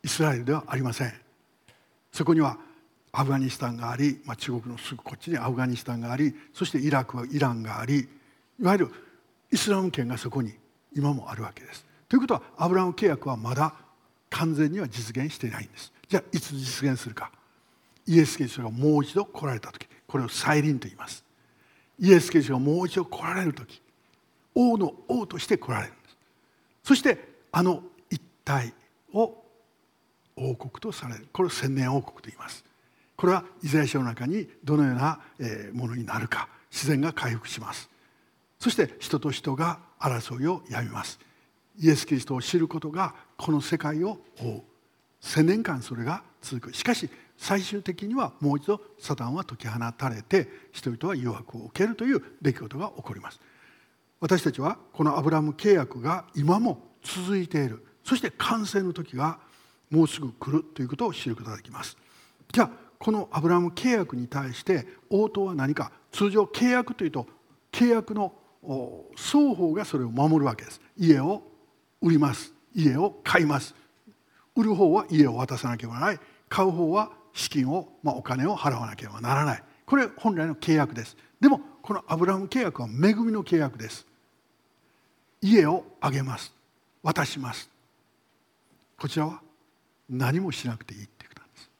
[0.02, 1.12] イスラエルではありません
[2.12, 2.58] そこには
[3.12, 8.08] アフガニスタンがあり、まあ、中国のすぐこっちにアフガニスタンがありそしてイラクはイランがあり
[8.60, 8.90] いわゆる
[9.50, 10.52] イスラム圏がそこに
[10.94, 11.84] 今もあるわけです。
[12.08, 13.74] ということはアブラハム契約はまだ
[14.30, 15.92] 完全には実現していないんです。
[16.08, 17.30] じゃあいつ実現するか
[18.06, 21.24] イエス・キリストがもう一度来られた時これを再臨と言います。
[21.98, 23.80] イエス・キリストがもう一度来られる時
[24.54, 26.16] 王の王として来られるんです。
[26.84, 27.18] そして
[27.52, 28.72] あの一体
[29.12, 29.34] を
[30.36, 32.64] 王国とされるこれを千年王国と言います。
[33.16, 35.20] これはイザヤ書の中にどのような
[35.72, 37.88] ものになるか自然が回復します。
[38.58, 41.18] そして人と人が争いをやめます
[41.78, 44.62] イエス・キリストを知ることがこの世界を覆う
[45.20, 53.40] 千年間それが続くしかし最終的にはもう一度サタンは解き放たれて人々は誘惑を受けるという出来事が起こります。
[54.20, 57.84] 私たちはこのアブラム契約が今も続いている。
[58.02, 59.38] そして完成の時が
[59.90, 61.96] もうすぐ来るということを知ることができます。
[62.52, 65.92] じゃあこのアブラム契約に対して応答は何か。
[66.12, 67.26] 通常契約というと
[67.70, 68.32] 契約の
[69.14, 70.80] 双方がそれを守るわけです。
[70.96, 71.42] 家を
[72.00, 72.54] 売ります。
[72.74, 73.74] 家を買います。
[74.54, 76.20] 売る方は家を渡さなければならない。
[76.48, 79.62] 買う方は資金を、まあ、お金を払わなければならない。
[79.84, 81.16] これ本来の契約です。
[81.38, 84.06] でもこのアブラハム契約は恵みの契約です。
[85.42, 86.52] 家をあげます。
[87.02, 87.70] 渡します。
[88.98, 89.42] こちらは
[90.08, 91.70] 何もしなくていいっていうことなんです。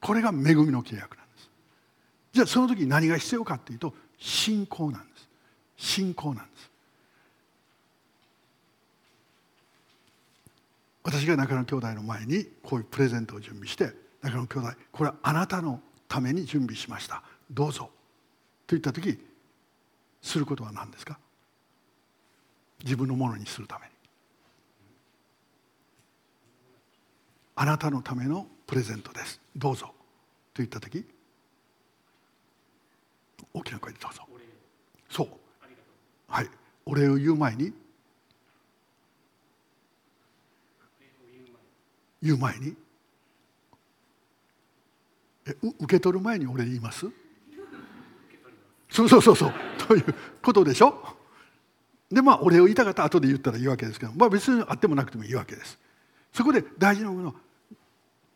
[0.00, 1.50] これが恵みの契約なんです。
[2.32, 5.28] じゃあその時何が必要かっていうと信仰なんです。
[5.76, 6.70] 信仰なんです。
[11.02, 17.22] 私が中野兄弟の前にこういうプレゼントを準備して中野兄弟これはあなたのために準備しました。
[17.50, 17.90] どうぞ。
[18.66, 19.18] と言った時
[20.20, 21.18] することは何ですか？
[22.82, 23.92] 自分のものにするために。
[27.56, 29.40] あなたのためのプレゼントです。
[29.56, 29.86] どうぞ。
[29.86, 29.92] と
[30.56, 31.04] 言った時
[33.52, 34.22] 大きな声でどうぞ。
[35.08, 35.28] そう。
[36.28, 36.48] はい。
[36.86, 37.72] お礼を言う前に
[42.22, 42.74] 言う前に
[45.46, 47.06] え受け取る前に俺言います？
[48.90, 49.52] そうそうそうそう。
[49.86, 51.02] ということでしょ？
[52.10, 55.78] でまあお礼を言いたかった後で言ったらいいわけですけど、まあ、別にあってもなくてもいいわけです。
[56.32, 57.34] そこで大事なものは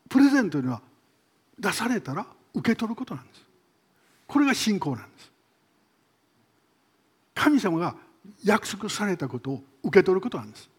[0.09, 0.81] プレゼントには
[1.59, 3.43] 出されたら受け取ることなんです。
[4.27, 5.31] これが信仰なんです。
[7.35, 7.97] 神様が
[8.45, 10.71] 約束されたことを受け取ることなんです。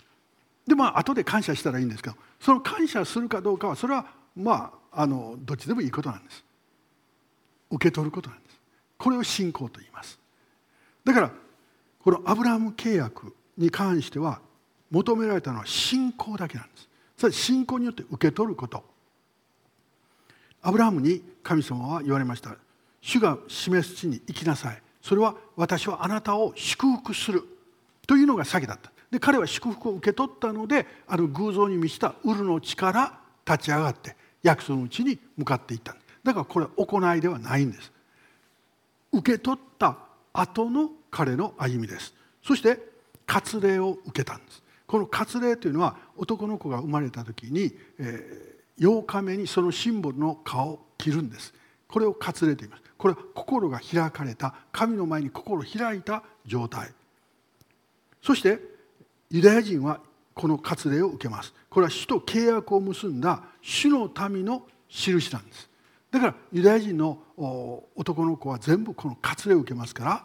[0.66, 4.06] でまあ後で感謝したらいいんですけどその感謝するかどうかはそれは
[4.36, 6.44] まああのどっちでもいいことなんです。
[7.72, 8.60] 受け取ることなんです。
[8.98, 10.20] これを信仰と言います。
[11.04, 11.32] だから
[12.00, 14.40] このアブラハム契約に関しては
[14.92, 16.90] 求められたのは信仰だけなんです。
[17.18, 18.84] それ信仰によって受け取ること。
[20.62, 22.56] アブラハムに神様は言われました。
[23.02, 24.82] 主が示す地に行きなさい。
[25.02, 27.44] それは私はあなたを祝福する
[28.08, 28.92] というのが先だった。
[29.12, 35.96] で彼は祝福を受け取ったのである偶像に満ちたウルの地から立ち上がって約束の地に向かっていった。
[36.24, 37.92] だからこれは行いではないんです。
[39.12, 39.98] 受け取った
[40.34, 42.14] 後の彼の歩みです。
[42.44, 42.80] そして
[43.26, 44.62] 割礼を受けたんです。
[44.86, 51.52] この割礼というのは男の子が生まれた時に、えー、8日目にそのシンボルの顔を切るんです。
[51.88, 52.84] これを割礼と言います。
[53.00, 56.92] これは心が開かれた神の前に心を開いた状態。
[58.22, 58.60] そして
[59.32, 60.02] ユダヤ人は
[60.36, 61.54] この割礼を受けます。
[61.70, 65.70] これは主と契約を結んだ主の民の印なんです。
[66.12, 67.18] だからユダヤ人の
[67.96, 70.24] 男の子は全部この割礼を受けますから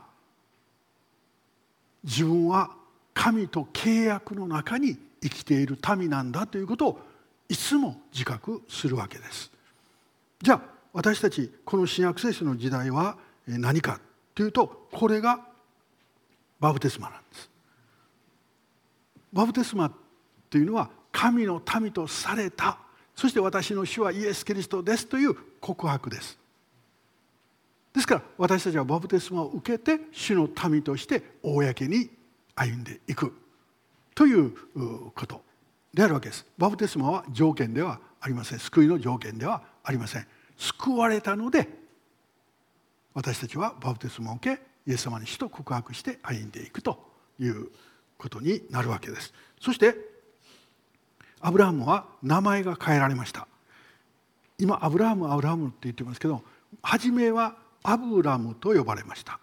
[2.05, 2.71] 自分は
[3.15, 7.01] 神と契約の中に生きている民なんだということを
[7.49, 9.51] いつも自覚するわけです。
[10.43, 14.01] じゃあ私たちこの新約聖書の時代は何か
[14.35, 15.41] というとこれが
[16.59, 17.50] バプテスマなんです。
[19.33, 19.93] バプテスマ
[20.49, 22.79] というのは神の民とされた
[23.15, 26.39] そして私の主はイエス・キリストですという告白です。
[27.93, 32.09] ですから私たちはバプテスマを受けて主の民として公に
[32.55, 33.35] 歩んでいく
[34.15, 34.53] という
[35.15, 35.43] こと。
[35.93, 36.47] であるわけです。
[36.57, 38.59] バプテスマは条件ではありません。
[38.59, 40.27] 救いの条件ではありません。
[40.57, 41.69] 救われたので
[43.13, 46.99] 私たちはバプテスマを受けイエス様に死と告白して歩んでいくと
[47.39, 47.69] いう
[48.21, 49.33] ことになるわけです。
[49.61, 49.97] そして
[51.41, 53.49] アブラハムは名前が変えられました。
[54.59, 56.43] 今アブラハムアブラハムって言ってますけど
[56.83, 59.41] 初めはアブラムと呼ばれました。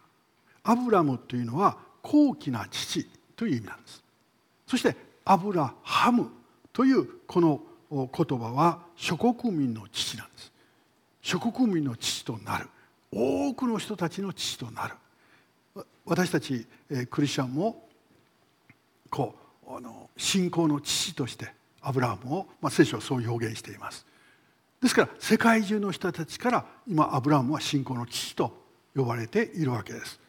[0.63, 4.04] アブラムというのは高貴な父という意味なんです。
[4.68, 6.30] そしてアブラハム
[6.72, 10.52] というこの言葉は諸国民の父なんです。
[11.22, 12.70] 諸国民の父となる。
[13.12, 14.96] 多くの人たちの父となる。
[16.06, 16.68] 私たち
[17.10, 17.87] クリスチャンも
[19.10, 19.36] こ
[19.67, 24.06] うあの信仰の父としてアブラハムを、まあ、聖書はそう表現しています。
[24.82, 28.65] ですから世界中の人たちから今アブラハムは信仰の父と
[28.96, 30.19] 呼ばれているわけです。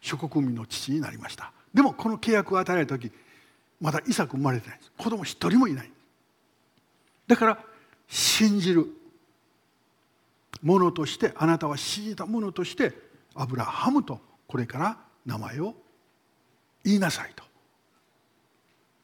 [0.00, 1.52] 諸国民の父になりました。
[1.72, 3.10] でもこの契約を与えられた時
[3.80, 4.92] まだイサク生まれてないんです。
[4.96, 5.90] 子供一人もいない。
[7.26, 7.58] だから
[8.08, 8.86] 信じる。
[10.62, 12.92] ものとしてあなたは信じたものとして
[13.34, 15.74] アブラハムとこれから名前を
[16.84, 17.44] 言いなさいと。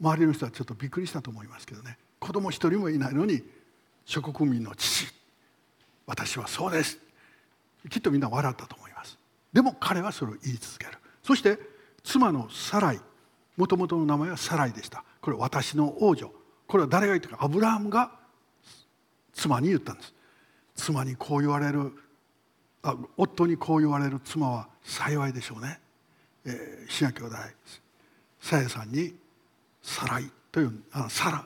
[0.03, 1.97] 周りの人はちょっとびっくりしたと思いますけどね。
[2.19, 3.43] 子供一人もいないのに
[4.05, 5.07] 諸国民の父
[6.07, 6.99] 私はそうです。
[7.89, 9.17] きっとみんな笑ったと思います。
[9.53, 10.93] でも彼はそれを言い続ける。
[11.23, 11.57] そして
[12.03, 13.01] 妻のサライ
[13.57, 15.05] もともとの名前はサライでした。
[15.21, 16.31] これ私の王女。
[16.67, 17.45] これは誰が言ったか。
[17.45, 18.11] アブラハムが
[19.33, 20.13] 妻に言ったんです。
[20.75, 21.93] 妻にこう言われる
[22.83, 25.79] あ夫にこう言われる妻は幸いでしょうね、
[26.45, 27.37] えー、志賀兄弟
[28.41, 29.15] さやさんに
[29.83, 31.45] 「サライ」と呼んあサラ。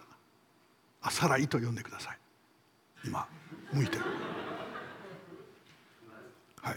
[1.02, 2.18] あサライと呼んでください。
[3.04, 3.26] 今
[3.72, 4.02] 向いてる。
[6.60, 6.76] はい。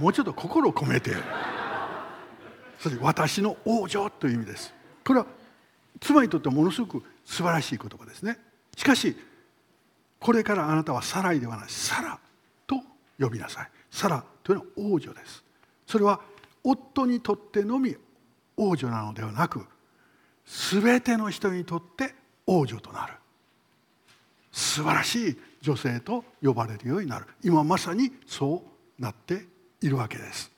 [0.00, 1.14] もうちょっと心を込めて。
[2.80, 4.74] それ私の王女という意味です。
[5.04, 5.26] これは
[6.00, 8.38] 妻にとってはものすごく素晴らしい言葉ですね。
[8.76, 9.16] しかし
[10.18, 11.68] これからあなたはサライではない。
[11.68, 12.18] サラ
[12.66, 12.82] と
[13.20, 13.70] 呼びなさい。
[13.88, 15.44] サラというのは王女です。
[15.86, 16.20] それは
[16.64, 17.96] 夫にとってのみ
[18.56, 19.66] 王女なのではなく
[20.46, 22.14] 全ての人にとって
[22.46, 23.14] 王女となる。
[24.50, 27.26] 素晴らしい女性と呼ばれるようになる。
[27.42, 28.62] 今まさにそ
[28.98, 29.46] うなって
[29.80, 30.50] いるわけです。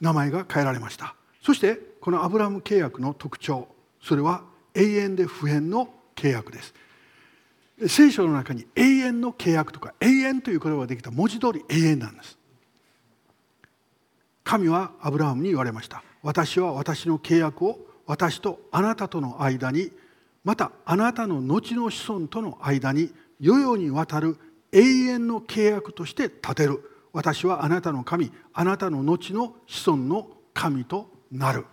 [0.00, 1.14] 名前が変えられました。
[1.42, 3.68] そしてこのアブラム契約の特徴。
[4.02, 4.44] それは
[4.74, 6.74] 永遠で不変の契約です。
[7.88, 12.38] 聖書の中に永遠の契約とか永遠という言葉ができた文字通り永遠なんです。
[14.44, 16.04] 神はアブラハムに言われました。
[16.22, 19.90] 私は私の契約を私とあなたとの間に
[20.44, 24.36] またあなたの後の子孫との間に世々にわたる
[24.72, 26.90] 永遠の契約として立てる。
[27.12, 31.64] 私はあなたの神あなたの後の子孫の神となる。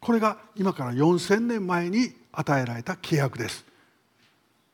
[0.00, 3.64] これが今から4,000年前に与えられた契約です。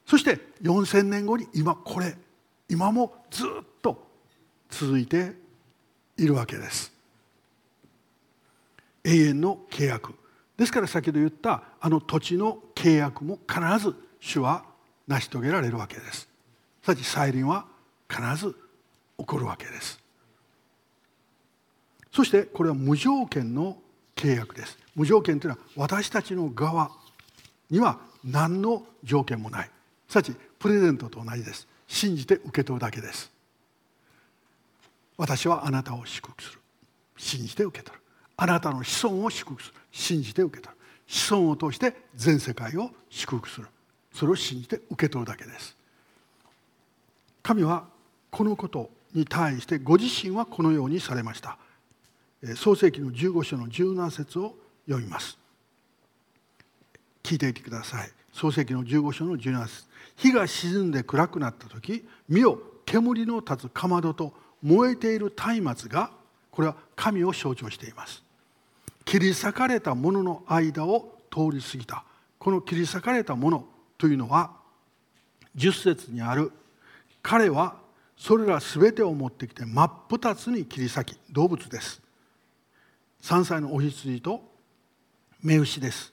[0.06, 2.16] そして4,000年後に今これ
[2.68, 3.48] 今もずっ
[3.82, 4.06] と
[4.68, 5.32] 続いて
[6.16, 6.99] いるわけです。
[9.04, 10.14] 永遠の契約。
[10.56, 14.64] ですから先ほど言ったあの土地の契約も必ず主は
[15.08, 16.28] 成し遂げられるわけです。
[16.82, 17.66] さち再臨は
[18.08, 18.54] 必ず
[19.18, 20.00] 起こるわけです。
[22.12, 23.78] そしてこれは無条件の
[24.16, 24.78] 契約です。
[24.94, 26.90] 無条件というのは私たちの側
[27.70, 29.70] には何の条件もない。
[30.08, 31.66] すなわちプレゼントと同じです。
[31.86, 33.30] 信じて受け取るだけです。
[35.16, 36.58] 私はあなたを祝福する。
[37.16, 38.02] 信じて受け取る。
[38.42, 39.74] あなたの子孫を祝福する。
[39.92, 40.80] 信じて受け取る。
[41.06, 43.66] 子孫を通して全世界を祝福する。
[44.14, 45.76] それを信じて受け取るだけです。
[47.42, 47.84] 神は
[48.30, 51.58] このことに対してご自身はこのようにされました。
[52.56, 54.54] 創世紀の15章の17節を
[54.86, 55.36] 読みます。
[57.22, 58.10] 聞いていてください。
[58.32, 59.84] 創世紀の15章の17節。
[60.16, 64.32] 火が沈んで暗くなった時見よ煙の立つかまどと
[64.62, 66.10] 燃えている松明が
[66.50, 68.29] これは神を象徴しています。
[69.10, 72.04] 切り裂かれたものの間を通り過ぎた。
[72.38, 73.64] この切り裂かれたもの
[73.98, 74.52] というのは
[75.56, 76.52] 10節にある
[77.20, 77.74] 彼は
[78.16, 82.00] それら全てを持ってきて真っ二つに切り裂き動物です。
[83.22, 84.44] 3歳のお羊と
[85.42, 86.12] 目牛です。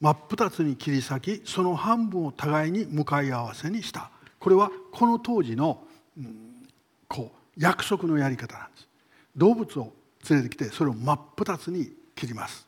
[0.00, 4.12] 真っ二つに切り裂きその半分を互いに向かい合わせにした。
[4.38, 5.82] これはこの当時の、
[6.16, 6.68] うん、
[7.08, 8.88] こう約束のやり方なんです。
[9.36, 9.92] 動物を
[10.30, 12.66] 連れてきてそれを真っ二つに切ります。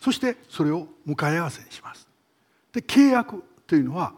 [0.00, 2.06] そしてそれを向かい合わせにします。
[2.72, 4.12] で契約というのは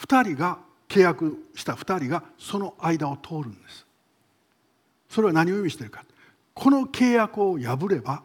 [0.00, 3.86] 2人が契約した2人がその間を通るんです。
[5.08, 6.04] それは何を意味しているか。
[6.54, 8.22] この契約を破れば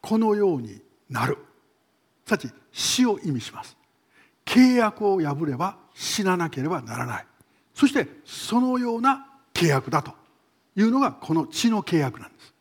[0.00, 1.38] このようになる。
[2.24, 3.76] すなわち死を意味します。
[4.44, 7.26] 契約を破れば死ななければならない。
[7.74, 10.12] そしてそのような契約だと
[10.76, 12.55] いうのがこの血の契約なんです。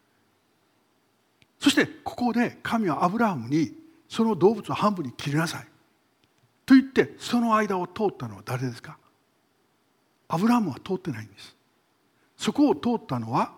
[1.65, 3.73] そしてここで神はアブラハムに
[4.07, 5.67] その動物を半分に切りなさい。
[6.63, 8.99] と言ってその間を通ったのは誰ですか？
[10.27, 11.55] アブラハムは通ってないんです。
[12.37, 13.51] そこを通ったのは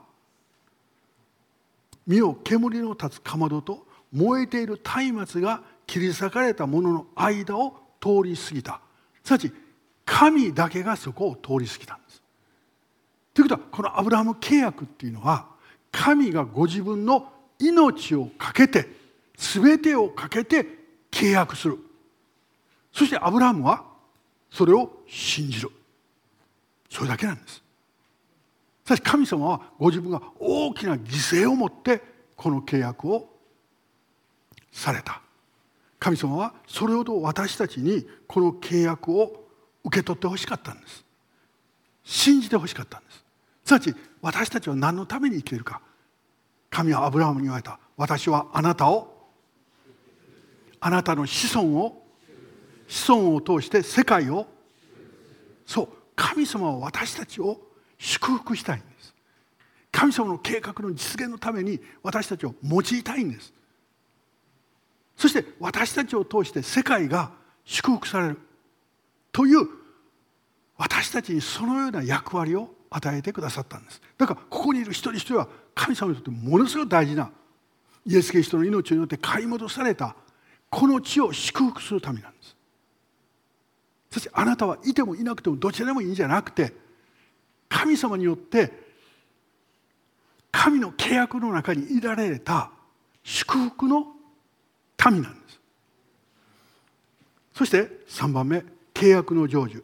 [2.07, 4.79] 身を煙の立つかまどと燃えている
[5.11, 8.79] 松明が切り裂かれたものの間を通り過ぎた。
[9.21, 9.51] すなわち
[10.05, 12.23] 神だけがそこを通り過ぎたんです。
[13.33, 15.47] ということはこのアブラハム契約っていうのは
[15.91, 18.89] 神がご自分の命を懸けて
[19.35, 20.65] 全てをかけて
[21.11, 21.77] 契約する。
[22.91, 23.83] そしてアブラハムは
[24.49, 25.69] それを信じる
[26.89, 27.61] それだけなんです。
[28.85, 32.01] しかし神様はご自分が大きな犠牲を持って
[32.35, 33.29] この契約を
[34.71, 35.21] された。
[35.99, 39.47] 神様はそれほど私たちにこの契約を
[39.83, 41.03] 受け取ってほしかったんです。
[42.03, 43.23] 信じてほしかったんです。
[43.65, 45.81] すなわち私たちは何のために生きているか。
[46.78, 47.80] 神はアブラハムに言われた。
[47.97, 49.32] 私はあなたを
[50.80, 52.05] あなたの子孫を
[52.88, 54.45] 子孫を通して世界を
[55.65, 57.59] そう神様は私たちを
[57.97, 59.15] 祝福したいんです。
[59.91, 63.51] 神様の計画の実現のために私たちを用いたいんです。
[65.15, 67.32] そして私たちを通して世界が
[67.65, 68.39] 祝福される。
[69.32, 69.67] という
[70.78, 73.99] 私たちにそのような役割を与えてくださったんです。
[74.19, 75.47] だからここにいる一人一人は
[75.78, 77.30] 神様にとってものすごく大事な
[78.05, 80.15] イエス・キリストの命によって買い戻された
[80.69, 82.57] この地を祝福するためなんです。
[84.09, 86.73] そしてあなたはいてもいなくてもどちらでもいいんじゃなくて
[87.69, 88.71] 神様によって
[90.51, 92.71] 神の契約の中にいられた
[93.23, 94.07] 祝福の
[95.11, 95.59] 民なんです。
[97.53, 98.63] そして3番目
[98.93, 99.84] 契約の成就。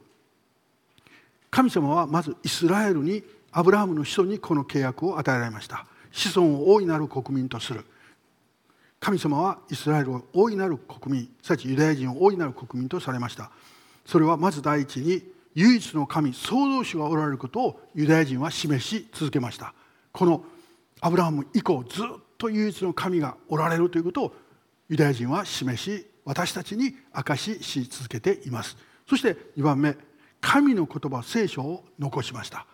[1.51, 3.23] 神様はまずイスラエルに
[3.55, 5.85] アブラハムの子孫にこの契約を与えられました。
[6.11, 7.85] 子孫を大いなる国民とする。
[8.99, 13.51] 神様はイスラエルを大いなる国民すなわちユダヤ人を大いなる国民とされました。
[14.05, 15.21] それはまず第一に
[15.53, 19.75] 唯一の神創造主がおられることをユダヤ人は示し続けました。
[20.11, 20.43] この
[20.99, 22.05] アブラハム以降ずっ
[22.39, 24.35] と唯一の神がおられるということを
[24.89, 28.75] ユダヤ人は示し私たちに証しし続けています。
[29.07, 29.95] そして2番目
[30.41, 32.65] 神の言葉聖書を残しました。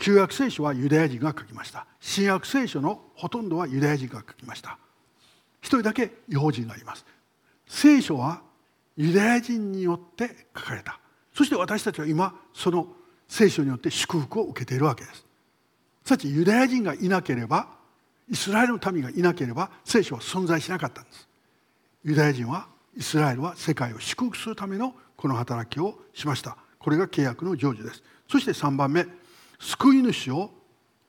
[0.00, 1.86] 旧約聖書はユダヤ人が書きました。
[2.00, 4.78] 新約聖書のほとんどはユダヤ人が書きました。
[5.60, 7.04] 一人だけ違法人がいます。
[7.68, 8.40] 聖書は
[8.96, 10.98] ユダヤ人によって書かれた。
[11.34, 12.88] そして私たちは今その
[13.28, 15.26] 聖書によって祝福を受けているわけです。
[16.06, 17.68] さちユダヤ人がいなければ
[18.30, 21.28] イスラエルの民がいなければ聖書は存在しなかったんです。
[22.04, 26.56] ユダヤ人はイスラエルは世界を祝福するためのこの働きをしました。
[26.78, 28.02] これが契約の成就です。
[28.30, 29.06] そして3番目
[29.60, 30.50] 救い主を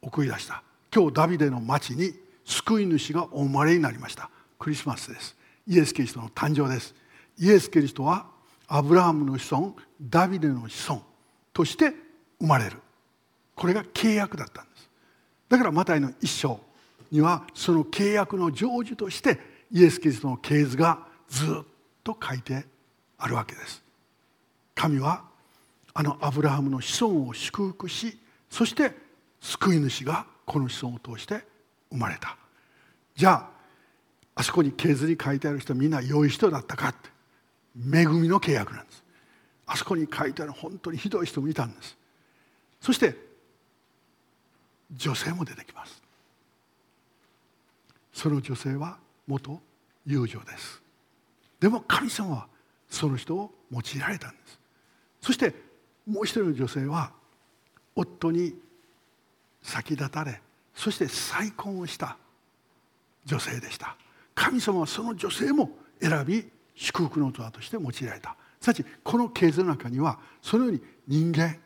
[0.01, 0.61] 送り出した。
[0.93, 2.13] 今日ダビデの町に
[2.45, 4.29] 救い主がお生まれになりました。
[4.59, 5.35] クリスマスです。
[5.65, 6.93] イエス・キリストの誕生です。
[7.39, 8.27] イエス・キリストは
[8.67, 11.01] アブラハムの子孫ダビデの子孫
[11.53, 11.93] として
[12.39, 12.77] 生まれる。
[13.55, 14.89] これが契約だったんです。
[15.47, 16.59] だからマタイの一章
[17.09, 19.39] にはその契約の成就として
[19.71, 21.65] イエス・キリストの系図がずっ
[22.03, 22.65] と書いて
[23.17, 23.81] あるわけです。
[24.75, 25.23] 神は
[25.93, 28.17] あのアブラハムの子孫を祝福し
[28.51, 28.93] そして
[29.39, 31.43] 救い主がこの子孫を通して
[31.89, 32.37] 生まれた。
[33.15, 33.49] じゃあ
[34.35, 37.09] あそこに系図に書いてある人はみんな良い人だったかって。
[37.73, 39.03] 恵みの契約なんです。
[39.65, 41.97] あそこに書いてある本当にひどい人もいたんです。
[42.81, 43.15] そして
[44.91, 46.03] 女性も出てきます。
[48.11, 48.97] その女性は
[49.27, 49.61] 元
[50.05, 50.81] 友情です。
[51.61, 52.47] でも神様は
[52.89, 54.59] その人を用いられたんです。
[55.21, 55.53] そして
[56.05, 57.13] もう一人の女性は
[57.95, 58.55] 夫に
[59.61, 60.41] 先立たれ
[60.73, 62.17] そして再婚をした
[63.25, 63.95] 女性でした。
[64.33, 65.69] 神様はその女性も
[66.01, 68.35] 選び祝福の器として用いられた。
[68.59, 71.57] すなわちこの系図の中にはそのように人間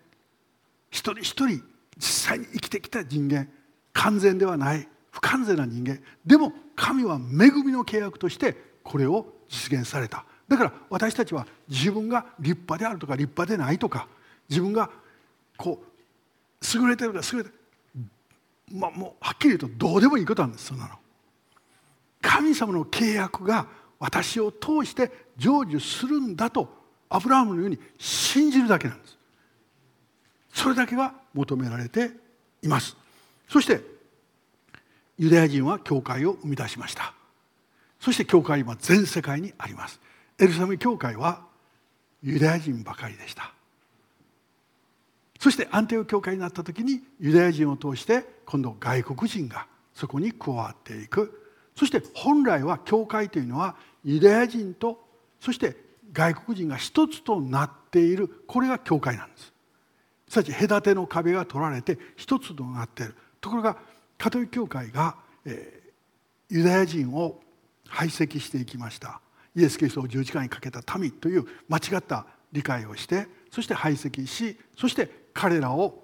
[0.90, 1.64] 一人一人
[1.98, 3.48] 実際に生きてきた人間
[3.94, 10.26] 完全ではない不完全な人間でも神は恵みの契約としてこれを実現された。
[10.48, 14.08] だから私たちは自分が立派であるとか立派でないとか
[14.50, 14.90] 自分が
[15.58, 15.95] こう
[16.74, 17.56] 優れてるか優れてる。
[18.72, 20.96] まあもうはっきり言うとどうでもいいことなんですそんなの。
[22.22, 23.68] 神様の契約が
[24.00, 26.68] 私を通して成就するんだと
[27.10, 29.18] アブラハムのように信じるだけなんです。
[30.54, 32.12] それだけが求められて
[32.62, 32.96] います。
[33.48, 33.82] そして
[35.18, 37.14] ユダヤ人は教会を生み出しました。
[38.00, 40.00] そして教会は全世界にあります。
[40.40, 41.46] エルサレム教会は
[42.22, 43.55] ユダヤ人ばかりでした。
[45.46, 51.54] そして安定教会になった時にユダヤ人を通して今度外国人がそこに加わっていく。
[51.76, 55.06] そして本来は教会というのはユダヤ人と
[55.40, 55.78] そして
[56.12, 58.28] 外国人が一つとなっている。
[58.48, 59.54] これが教会なんです。
[60.30, 63.16] すなわち隔ての壁が取られて一つとなっている。
[63.40, 63.78] ところが
[64.18, 65.16] カトリック教会が、
[65.46, 67.40] えー、ユダヤ人を
[67.88, 69.22] 排斥していきました。
[69.56, 76.02] イエス・キリストを十字架にかけた民という間違った理解をしてそして排斥しそして彼らを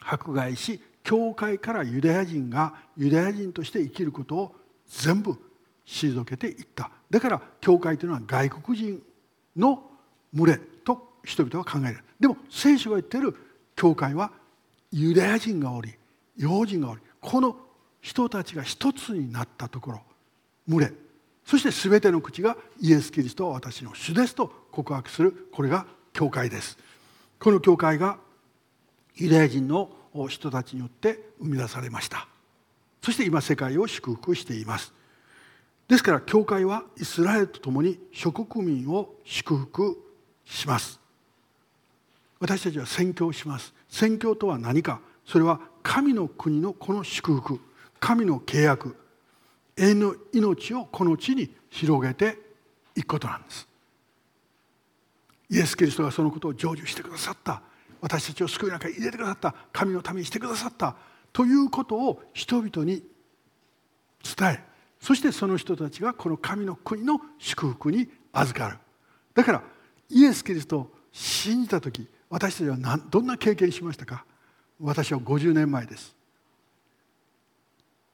[0.00, 4.54] 迫害し教会からユダヤ人がユダヤ人として生きることを
[4.88, 5.38] 全部
[5.86, 6.90] 退けていった。
[7.08, 9.02] だから教会というのは外国人
[9.56, 9.82] の
[10.34, 12.04] 群れと人々は考える。
[12.20, 13.34] でも聖書が言っている
[13.74, 14.32] 教会は
[14.92, 15.94] ユダヤ人がおり
[16.36, 17.56] 用人がおりこの
[18.02, 20.02] 人たちが一つになったところ
[20.66, 20.92] 群れ。
[21.44, 25.48] そして全ての口がイエス・キリストは私の主ですと告白する。
[25.52, 26.76] これが教会です。
[27.38, 28.18] この教会が
[29.18, 29.90] ユダヤ人の
[30.28, 32.26] 人たちによって生み出されました。
[33.02, 34.92] そして今世界を祝福しています。
[35.88, 39.98] ですから教会はイスラエルと共に諸国民を祝福
[40.44, 41.00] します。
[42.40, 43.74] 私たちは宣教します。
[43.88, 45.00] 宣教とは何か。
[45.24, 47.60] それは神の国のこの祝福。
[47.98, 48.96] 神の契約。
[49.76, 52.38] 永遠の命をこの地に広げて
[52.94, 53.68] いくことなんです。
[55.50, 57.62] イエス・キリストがそのことを成就してくださった。
[58.00, 60.96] 私たちを救いの中に入れてくださった神のためにしてくださった
[61.32, 63.02] ということを人々に
[64.36, 64.60] 伝え
[65.00, 68.78] そしてその人たちがこの神の国の祝福に預かる。
[69.34, 69.62] だから
[70.10, 74.24] イエス・キリストを信じた時私たちはどんな経験しましたか？
[74.80, 76.14] 私は50年前です。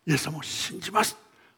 [0.07, 1.17] イエス様を信じます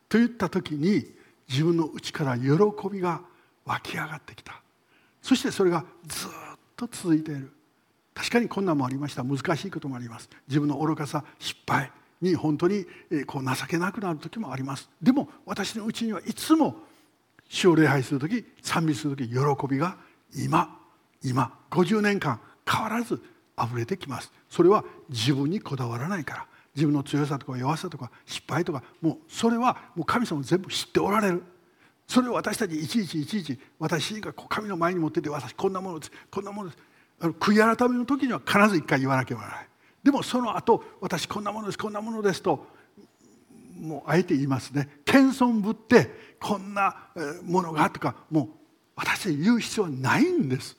[0.08, 1.04] と言った時に
[1.48, 2.48] 自分の内から喜
[2.90, 3.20] びが
[3.64, 4.60] 湧き上がってきた。
[5.20, 6.30] そしてそれがずっ
[6.76, 7.52] と続いている。
[8.16, 9.22] 確かに困難もありました。
[9.22, 10.30] 難しいこともあります。
[10.48, 11.92] 自分の愚かさ失敗
[12.22, 12.86] に本当に
[13.26, 14.88] こう情けなくなる時もあります。
[15.02, 16.76] でも私のうちにはいつも
[17.46, 19.36] 主を礼拝する時賛美する時喜
[19.68, 19.98] びが
[20.34, 20.80] 今
[21.22, 23.20] 今50年間変わらず
[23.62, 24.32] 溢れてきます。
[24.48, 26.46] それは自分にこだわらないから。
[26.74, 31.42] 自分の強さとか弱さとか失敗とかもうそれはもう神様全部知っておられる。
[32.06, 36.82] それを私たちいちいちいちいち私が神の前に持ってて私こんなものですこんなものです。
[37.20, 39.68] 悔い改めの時には必ず一回言わなきゃならない。
[40.02, 42.66] でもその後私こんなものですこんなものですと
[43.80, 45.00] もうあえて言いますね。
[45.04, 47.08] 謙遜ぶってこんな
[47.44, 48.48] ものがとかもう
[48.96, 50.76] 私たち言う必要はないんです。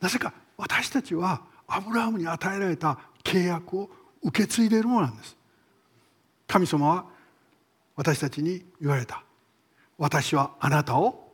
[0.00, 3.90] なぜか私たちはアブラハムに与えられた契約を
[4.22, 5.36] 受け継いでいるものなんです。
[6.46, 7.06] 神様は
[7.94, 9.22] 私たちに言われた。
[9.98, 11.32] 私はあなたを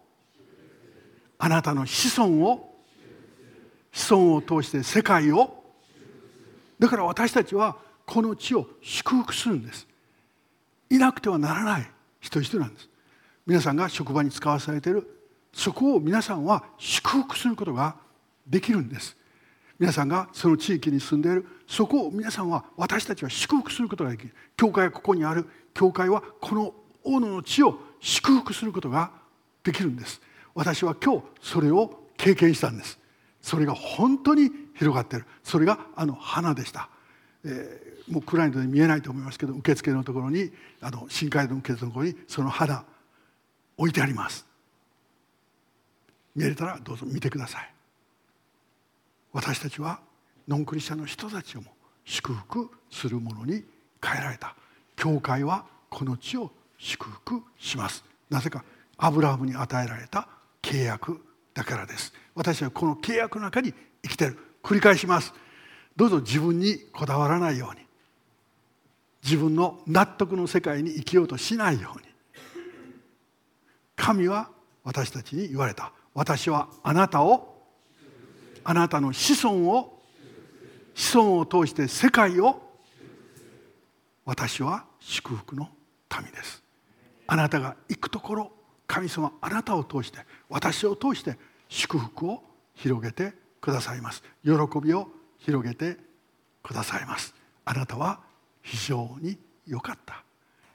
[1.39, 2.68] あなたの子孫を
[3.99, 5.65] 子孫を通して世界を。
[6.79, 7.77] だから私たちは
[8.07, 9.87] この地を祝福するんです。
[10.89, 11.91] いなくてはならない
[12.21, 12.89] 人一人なんです。
[13.45, 15.07] 皆さんが職場に使わされている。
[15.53, 17.97] そこを皆さんは祝福することが
[18.47, 19.17] できるんです。
[19.79, 21.47] 皆さんがその地域に住んでいる。
[21.67, 24.35] そこを皆さんは私たちは祝福することができる。
[24.57, 25.45] 教会はここにある。
[25.75, 26.73] 教会はこの
[27.03, 29.11] 大野の地を祝福することが
[29.65, 30.21] できるんです。
[30.55, 32.99] 私は今日それを経験したんです。
[33.49, 35.25] それが本当に広がっている。
[35.43, 36.91] それがあの花でした、
[37.47, 42.85] えー、もう暗いので見えないと思いますけど受付のところにあの新街道の受付のところにその花
[43.79, 44.45] 置いてあります。
[46.37, 47.73] 見えたらどうぞ見てください。
[49.33, 50.01] 私たちは
[50.47, 51.73] ノンクリスチャンの人たちをも
[52.05, 53.65] 祝福するものに
[54.05, 54.55] 変えられた。
[54.95, 58.05] 教会はこの地を祝福します。
[58.29, 58.63] なぜか
[58.99, 60.29] アブラハムに与えられた
[60.61, 61.19] 契約
[61.59, 62.13] だからです。
[62.37, 64.39] 私はこの契約の中に生きてる。
[64.63, 65.35] 繰り返します。
[65.97, 67.85] どうぞ自分にこだわらないように。
[69.25, 72.05] 自分の納得の世界に生きようとしないように。
[73.97, 74.51] 神は
[74.85, 75.91] 私たちに言われた。
[76.15, 77.61] 私はあなたを
[78.63, 80.01] あなたの子孫を
[80.95, 82.63] 子孫を通して世界を
[84.25, 85.69] 私は祝福の
[86.23, 86.63] 民です。
[87.27, 88.58] あなたが行くところ
[88.89, 90.19] 神様あなたを通して
[90.49, 92.43] 私を通して祝福を
[92.75, 94.25] 広げてくださいます。
[94.43, 94.51] 喜
[94.83, 95.09] びを
[95.39, 95.99] 広げて
[96.63, 97.35] くださいます。
[97.65, 98.21] あなたは
[98.63, 100.25] 非常に良かった。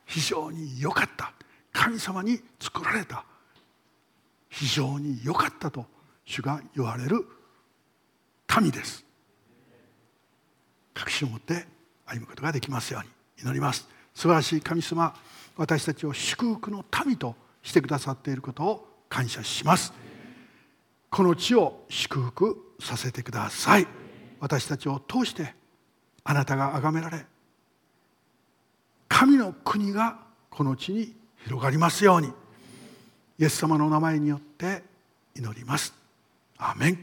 [0.06, 1.34] 非常に良かった。
[1.72, 3.26] 神様に作られた。
[4.48, 5.86] 非常に良かったと
[6.24, 7.26] 主が言われる
[8.46, 9.04] 神です。
[10.94, 11.66] 確信を持って
[12.06, 13.10] 歩むことができますように
[13.42, 13.88] 祈ります。
[14.14, 15.16] 素晴らしい神様
[15.58, 19.94] 私たちを祝福の民としてくださっていることを感謝します。
[21.10, 23.88] この地を祝福させてください。
[24.40, 25.56] 私たちを通して
[26.24, 27.26] あなたが崇められ
[29.08, 32.28] 神の国がこの地に広がりますように
[33.40, 34.84] イエス様の名前によって
[35.36, 35.94] 祈ります。
[36.58, 37.00] アメン。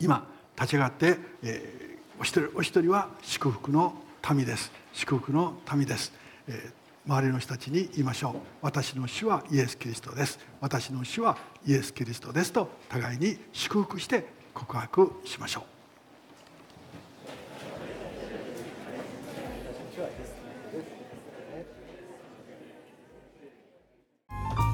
[0.00, 0.26] 今
[0.56, 3.94] 立ち上がって、えー、お一人お一人は祝福の
[4.34, 4.72] 民です。
[4.92, 6.12] 祝福の民です、
[6.48, 15.76] えー、周りの人たちに言いましょう私の主はイエス・キリストです私の主はイエス・キリストですと互いに祝福して告白しましょう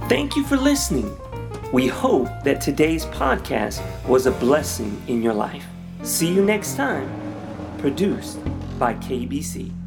[0.09, 1.16] Thank you for listening.
[1.72, 5.64] We hope that today's podcast was a blessing in your life.
[6.03, 7.09] See you next time.
[7.78, 8.39] Produced
[8.78, 9.82] by KBC.